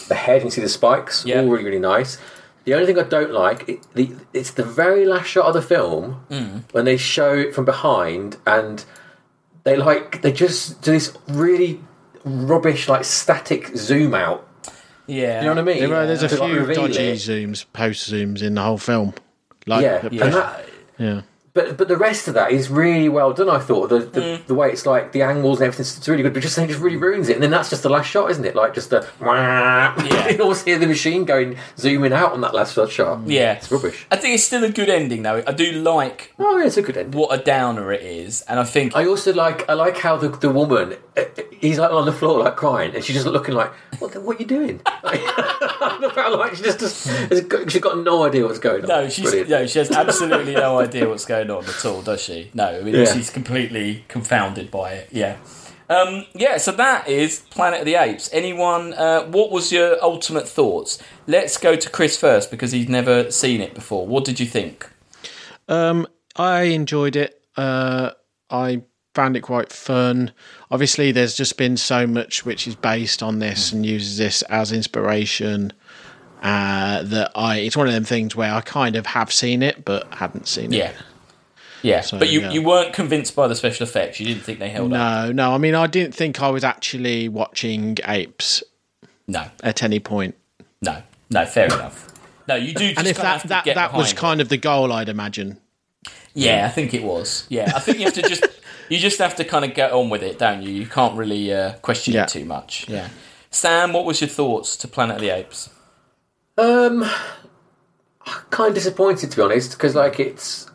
[0.07, 1.25] the head, and you see the spikes.
[1.25, 1.41] Yeah.
[1.41, 2.17] All really, really nice.
[2.65, 5.61] The only thing I don't like, it, the, it's the very last shot of the
[5.61, 6.63] film Mm.
[6.73, 8.83] when they show it from behind, and
[9.63, 11.81] they like they just do this really
[12.25, 14.45] rubbish, like static zoom out.
[15.09, 15.79] Yeah, You know what I mean?
[15.79, 17.15] there are- there's a To, like, few dodgy it.
[17.15, 19.13] zooms, post zooms in the whole film.
[19.65, 20.65] Like, Yeah, the- and that,
[20.97, 21.21] yeah.
[21.53, 23.49] but but the rest of that is really well done.
[23.49, 24.45] I thought the the, Mm.
[24.47, 26.33] the way it's like the angles and everything, it's really good.
[26.33, 28.45] But just it just really ruins it, and then that's just the last shot, isn't
[28.45, 28.55] it?
[28.55, 30.29] Like just the Yeah.
[30.31, 33.19] you always hear the machine going zooming out on that last shot.
[33.25, 33.53] yeah.
[33.53, 34.05] it's rubbish.
[34.11, 35.43] I think it's still a good ending though.
[35.45, 37.19] I do like Oh, yeah, it's a good ending.
[37.19, 40.29] what a downer it is, and I think I also like I like how the
[40.29, 40.95] the woman
[41.59, 44.37] he's like on the floor like crying and she's just looking like what the, what
[44.37, 44.81] are you doing?
[45.03, 48.87] Like, I like she just, just she's got no idea what's going on.
[48.87, 49.49] No, she's Brilliant.
[49.49, 52.49] no, she has absolutely no idea what's going on at all, does she?
[52.53, 53.13] No, I mean Yeah.
[53.13, 55.09] she's completely confounded by it.
[55.11, 55.37] Yeah,
[55.89, 56.57] um, yeah.
[56.57, 58.29] So that is Planet of the Apes.
[58.31, 58.93] Anyone?
[58.93, 61.01] Uh, what was your ultimate thoughts?
[61.27, 64.05] Let's go to Chris first because he's never seen it before.
[64.07, 64.89] What did you think?
[65.67, 67.41] Um, I enjoyed it.
[67.57, 68.11] Uh,
[68.49, 68.83] I
[69.19, 70.31] found it quite fun.
[70.71, 74.71] Obviously, there's just been so much which is based on this and uses this as
[74.71, 75.73] inspiration.
[76.41, 79.83] Uh, that I, it's one of them things where I kind of have seen it,
[79.83, 80.95] but hadn't seen Yeah, it.
[81.81, 82.01] yeah.
[82.11, 82.17] Yeah.
[82.17, 82.51] But you yeah.
[82.51, 84.21] you weren't convinced by the special effects.
[84.21, 84.99] You didn't think they held up.
[85.27, 85.53] No, no.
[85.53, 88.63] I mean, I didn't think I was actually watching apes
[89.27, 90.35] No, at any point.
[90.81, 91.45] no, no.
[91.45, 92.07] Fair enough.
[92.47, 92.87] No, you do.
[92.87, 94.15] Just And if that that, that was it.
[94.17, 95.59] kind of the goal, I'd imagine.
[96.33, 97.45] Yeah, I think it was.
[97.49, 98.45] Yeah, I think you have to just
[98.89, 100.71] you just have to kind of get on with it, don't you?
[100.71, 102.23] You can't really uh, question Yeah.
[102.23, 102.87] it too much.
[102.89, 103.09] Yeah.
[103.51, 105.69] Sam, what was your thoughts to Planet of the Apes?
[106.57, 107.09] Um,
[108.49, 110.69] kind of disappointed to be honest, because like it's,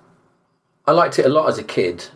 [0.86, 2.06] I liked it a lot as a kid.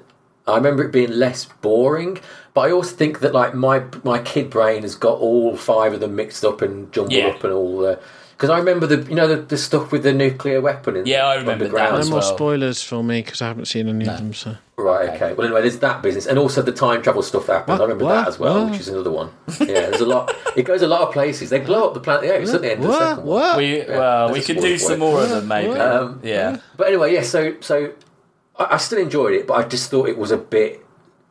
[0.46, 2.18] I remember it being less boring,
[2.54, 6.00] but I also think that like my my kid brain has got all five of
[6.00, 7.26] them mixed up and jumbled Yeah.
[7.28, 7.84] up and all.
[7.84, 7.96] Uh,
[8.38, 10.94] because I remember the you know the, the stuff with the nuclear weapon.
[10.96, 11.92] In, Yeah, I remember that underground.
[11.94, 14.32] No as more spoilers for me because I haven't seen any of them.
[14.32, 15.08] So Right.
[15.10, 15.32] Okay.
[15.34, 17.80] Well, anyway, there's that business, and also the time travel stuff that happens.
[17.80, 17.80] What?
[17.80, 18.14] I remember What?
[18.14, 18.70] that as well, What?
[18.70, 19.30] which is another one.
[19.60, 20.32] Yeah, there's a lot.
[20.56, 21.50] It goes a lot of places.
[21.50, 22.98] They blow up the planet Yeah, it's at the end of the what?
[23.00, 23.40] second one.
[23.40, 23.56] What?
[23.58, 25.72] We well, we that's can do spoiler some more of them maybe.
[25.78, 26.58] Um, yeah.
[26.76, 27.22] But anyway, yeah.
[27.22, 27.92] So so
[28.56, 30.84] I, I still enjoyed it, but I just thought it was a bit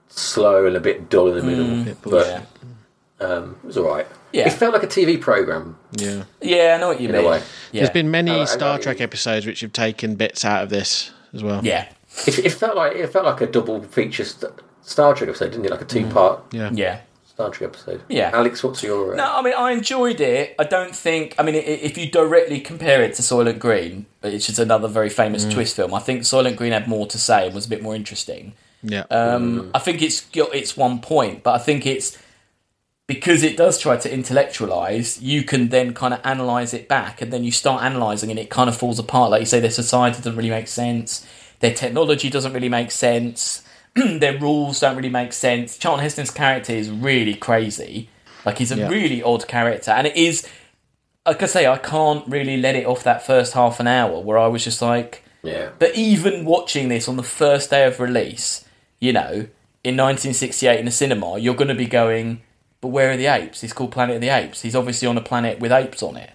[0.09, 1.95] slow and a bit dull in the middle.
[2.03, 3.25] But Yeah.
[3.25, 4.07] um, it was all right.
[4.33, 4.47] Yeah.
[4.47, 6.23] It felt like a TV program yeah.
[6.41, 7.25] Yeah, I know what you in mean.
[7.25, 7.41] a way.
[7.71, 7.81] Yeah.
[7.81, 10.69] There's been many I- I Star know- Trek episodes which have taken bits out of
[10.69, 11.61] this as well.
[11.63, 11.87] Yeah.
[12.25, 14.51] It, it felt like it felt like a double feature st-
[14.81, 15.71] Star Trek episode, didn't it?
[15.71, 16.69] Like a two part Yeah.
[16.73, 16.99] Yeah.
[17.25, 18.01] Star Trek episode.
[18.09, 18.31] Yeah.
[18.33, 19.13] Alex, what's your?
[19.13, 20.55] Uh, No, I mean I enjoyed it.
[20.59, 21.35] I don't think.
[21.37, 25.45] I mean, if you directly compare it to Soylent Green, which is another very famous
[25.45, 27.95] twist film, I think Soylent Green had more to say and was a bit more
[27.95, 28.53] interesting.
[28.81, 29.03] Yeah.
[29.11, 32.17] Um, I think it's got its one point, but I think it's
[33.07, 35.21] because it does try to intellectualize.
[35.21, 38.49] You can then kind of analyze it back, and then you start analyzing, and it
[38.49, 39.31] kind of falls apart.
[39.31, 41.25] Like you say, their society doesn't really make sense.
[41.59, 43.63] Their technology doesn't really make sense.
[43.95, 45.77] their rules don't really make sense.
[45.77, 48.09] Charlton Heston's character is really crazy.
[48.45, 48.89] Like he's a Yeah.
[48.89, 50.47] really odd character, and it is.
[51.25, 54.37] Like I say, I can't really let it off that first half an hour where
[54.37, 55.71] I was just like, yeah.
[55.77, 58.63] but even watching this on the first day of release,
[59.01, 59.47] you know,
[59.83, 62.41] in 1968 in the cinema, you're going to be going,
[62.81, 63.63] but where are the apes?
[63.63, 64.61] It's called Planet of the Apes.
[64.61, 66.31] He's obviously on a planet with apes on it.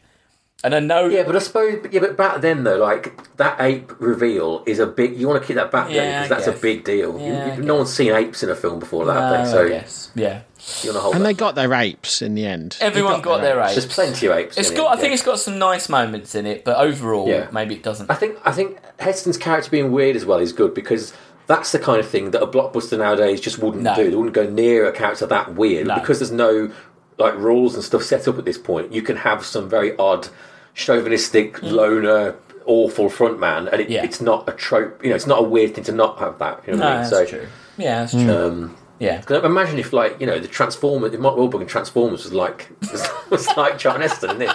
[0.65, 1.07] And I know.
[1.09, 4.87] Yeah, but I suppose, yeah, but back then though, like that ape reveal is a
[4.87, 5.17] big.
[5.17, 6.57] You want to keep that back Yeah, then because that's guess.
[6.57, 7.19] a big deal.
[7.19, 9.51] Yeah, I you, no one's seen apes in a film before that, no, they?
[9.51, 10.13] So I guess.
[10.15, 10.43] Yeah.
[10.83, 11.15] you want to hold.
[11.17, 11.29] and that.
[11.31, 12.77] they got their apes in the end.
[12.79, 13.73] They Everyone got their apes.
[13.75, 14.57] There's plenty of apes.
[14.57, 14.95] It's in got.
[14.95, 17.49] it, I think it's got some nice moments in it, but overall, Yeah.
[17.53, 18.09] maybe it doesn't.
[18.09, 21.13] I think I think Heston's character being weird as well is good because
[21.47, 23.95] that's the kind of thing that a blockbuster nowadays just wouldn't No.
[23.97, 24.11] do.
[24.11, 25.95] They wouldn't go near a character that weird No.
[25.97, 26.71] because there's no
[27.19, 28.93] like rules and stuff set up at this point.
[28.93, 30.29] You can have some very odd,
[30.75, 32.35] chauvinistic, loner,
[32.65, 33.91] awful front man, and it, Mm.
[33.93, 34.05] Yeah.
[34.05, 35.03] it's not a trope.
[35.03, 36.63] You know, it's not a weird thing to not have that.
[36.67, 36.99] You know no, I mean?
[37.01, 37.47] that's so, true.
[37.77, 38.31] Yeah, that's true.
[38.31, 39.21] Um, yeah.
[39.23, 42.69] 'cause imagine if, like, you know, the Transformers, Mark Wahlberg in Transformers was like
[43.31, 44.53] was like Charlton Heston in this.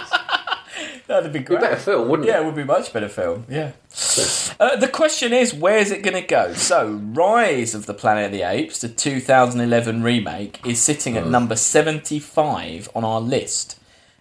[1.08, 2.36] That'd be It'd be a better film, wouldn't Yeah, it?
[2.36, 3.46] Yeah, it would be much better film.
[3.48, 3.72] Yeah.
[4.60, 6.52] Uh, the question is, where's it going to go?
[6.52, 11.18] So, Rise of the Planet of the Apes, the 2011 remake, is sitting Hmm.
[11.20, 13.78] at number 75 on our list.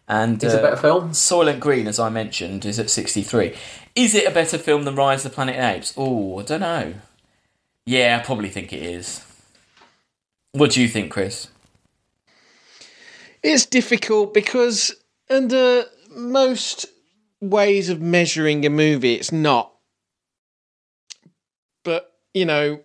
[0.07, 1.09] And It's a uh, better film.
[1.11, 3.53] Soylent Green, as I mentioned, is at 63.
[3.93, 5.93] Is it a better film than Rise of the Planet of the Apes?
[5.97, 6.93] Oh, I don't know.
[7.85, 9.25] Yeah, I probably think it is.
[10.53, 11.49] What do you think, Chris?
[13.43, 14.95] It's difficult because
[15.29, 15.83] under
[16.17, 16.85] most
[17.39, 19.71] ways of measuring a movie, it's not.
[21.83, 22.81] But you know,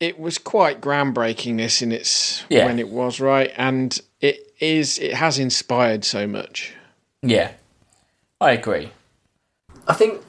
[0.00, 1.56] it was quite groundbreaking.
[1.56, 2.66] This in its Yeah.
[2.66, 4.98] when it was right, and it is.
[4.98, 6.72] It has inspired so much.
[7.22, 7.52] Yeah,
[8.40, 8.90] I agree.
[9.86, 10.22] I think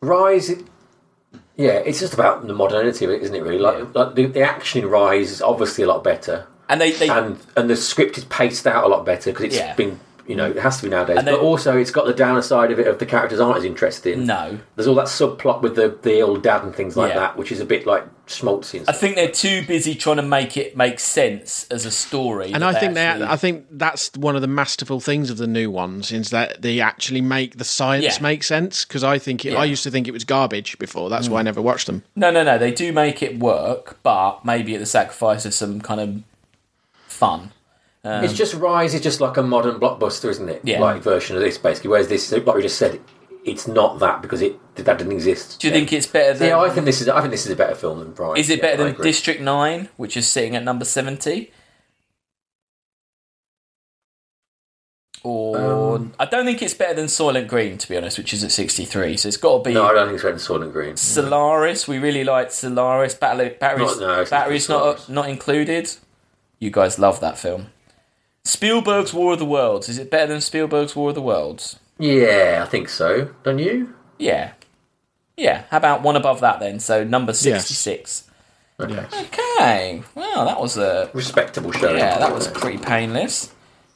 [0.00, 0.52] Rise.
[1.56, 3.42] Yeah, it's just about the modernity of it, isn't it?
[3.42, 6.92] Really, like, like the, the action in Rise is obviously a lot better, And they,
[6.92, 9.74] they and and the script is paced out a lot better because it's Yeah.
[9.74, 11.16] been you know it has to be nowadays.
[11.18, 13.64] And but they- also, it's got the downside of it of the characters aren't as
[13.64, 14.26] interesting.
[14.26, 14.58] no.
[14.74, 17.20] There's all that subplot with the the old dad and things like Yeah.
[17.20, 18.80] that, which is a bit like schmaltzy.
[18.80, 18.98] And I stuff.
[18.98, 22.52] think they're too busy trying to make it make sense as a story.
[22.52, 25.36] And that I think they, actually- I think that's one of the masterful things of
[25.36, 28.22] the new ones is that they actually make the science Yeah.
[28.22, 28.84] make sense.
[28.84, 29.60] Because I think it, Yeah.
[29.60, 31.08] I used to think it was garbage before.
[31.08, 31.46] That's why I mm.
[31.46, 32.02] never watched them.
[32.16, 32.58] no, no, no.
[32.58, 36.22] They do make it work, but maybe at the sacrifice of some kind of
[37.06, 37.52] fun.
[38.22, 40.60] It's just Rise is just like a modern blockbuster, isn't it?
[40.64, 40.80] Yeah.
[40.80, 41.90] Like version of this, basically.
[41.90, 43.00] Whereas this, like we just said,
[43.44, 45.60] it's not that because it that didn't exist.
[45.60, 46.48] Do you think it's better than?
[46.48, 47.08] Yeah, I think this is.
[47.08, 48.38] I think this is a better film than Rise.
[48.40, 49.02] is it Yeah, better than.
[49.02, 51.52] District Nine, which is sitting at number seventy?
[55.22, 58.44] Or Um, I don't think it's better than Soylent Green, to be honest, which is
[58.44, 59.16] at sixty-three.
[59.16, 60.96] So it's got to be No, I don't think it's better than and Green.
[60.96, 61.88] Solaris.
[61.88, 63.14] We really liked Solaris.
[63.14, 65.90] Battery, batteries, Not- no, batteries not not included.
[66.58, 67.68] You guys love that film.
[68.46, 69.88] Spielberg's War of the Worlds.
[69.88, 71.78] Is it better than Spielberg's War of the Worlds?
[71.98, 73.30] Yeah, I think so.
[73.42, 73.94] Don't you?
[74.18, 74.52] Yeah.
[75.36, 75.64] Yeah.
[75.70, 76.78] How about one above that then?
[76.80, 78.28] So number sixty-six.
[78.78, 79.06] Okay.
[79.22, 80.02] Okay.
[80.14, 81.94] Well, that was a Respectable show.
[81.94, 83.52] yeah, that was pretty painless.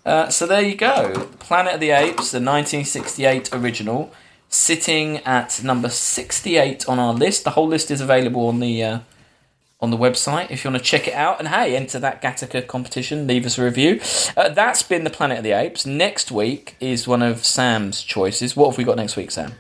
[0.06, 1.28] Uh, so there you go.
[1.38, 4.10] Planet of the Apes, the 1968 original,
[4.48, 7.44] sitting at number 68 on our list.
[7.44, 8.98] The whole list is available on the uh,
[9.82, 11.38] on the website if you want to check it out.
[11.38, 13.26] And hey, enter that Gattaca competition.
[13.26, 14.00] Leave us a review.
[14.36, 15.86] Uh, that's been the Planet of the Apes.
[15.86, 18.56] Next week is one of Sam's choices.
[18.56, 19.52] What have we got next week, Sam?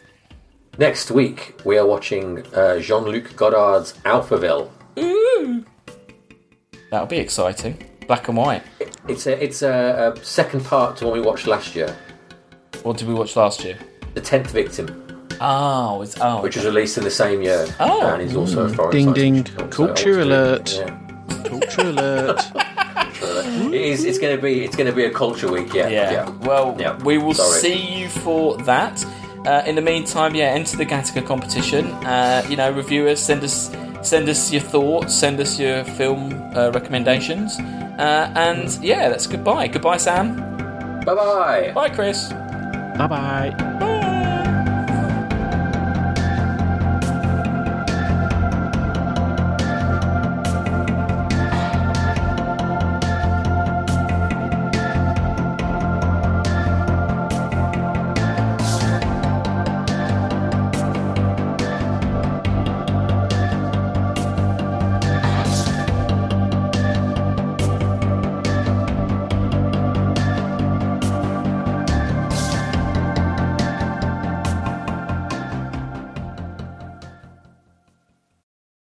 [0.78, 4.70] Next week we are watching uh, Jean-Luc Godard's Alphaville.
[6.90, 7.82] That'll be exciting.
[8.06, 8.62] Black and white.
[9.08, 11.96] It's a it's a, a second part to one we watched last year,
[12.82, 13.78] What did we watch last year?
[14.14, 15.06] The Tenth Victim,
[15.42, 18.06] Oh, it's oh, which was released in the same year, Oh.
[18.12, 19.34] and is also a foreign Ding, science ding.
[19.44, 20.84] fiction film, so Culture alert.
[21.44, 22.40] Culture alert.
[23.22, 24.04] It is.
[24.04, 24.64] It's going to be.
[24.64, 25.72] It's going to be a culture week.
[25.72, 25.88] Yeah.
[25.88, 26.28] Yeah.
[26.42, 26.96] Well, Yeah.
[27.04, 27.60] we will Sorry.
[27.60, 29.04] see you for that.
[29.46, 31.86] Uh, in the meantime, yeah, enter the Gattaca competition.
[32.04, 33.70] Uh, you know, review us, send us,
[34.02, 39.68] send us your thoughts, send us your film uh, recommendations, uh, and yeah, that's goodbye.
[39.68, 40.36] Goodbye, Sam.
[41.06, 41.72] Bye bye.
[41.74, 42.28] Bye, Chris.
[42.28, 43.54] bye bye.
[43.58, 43.96] Bye.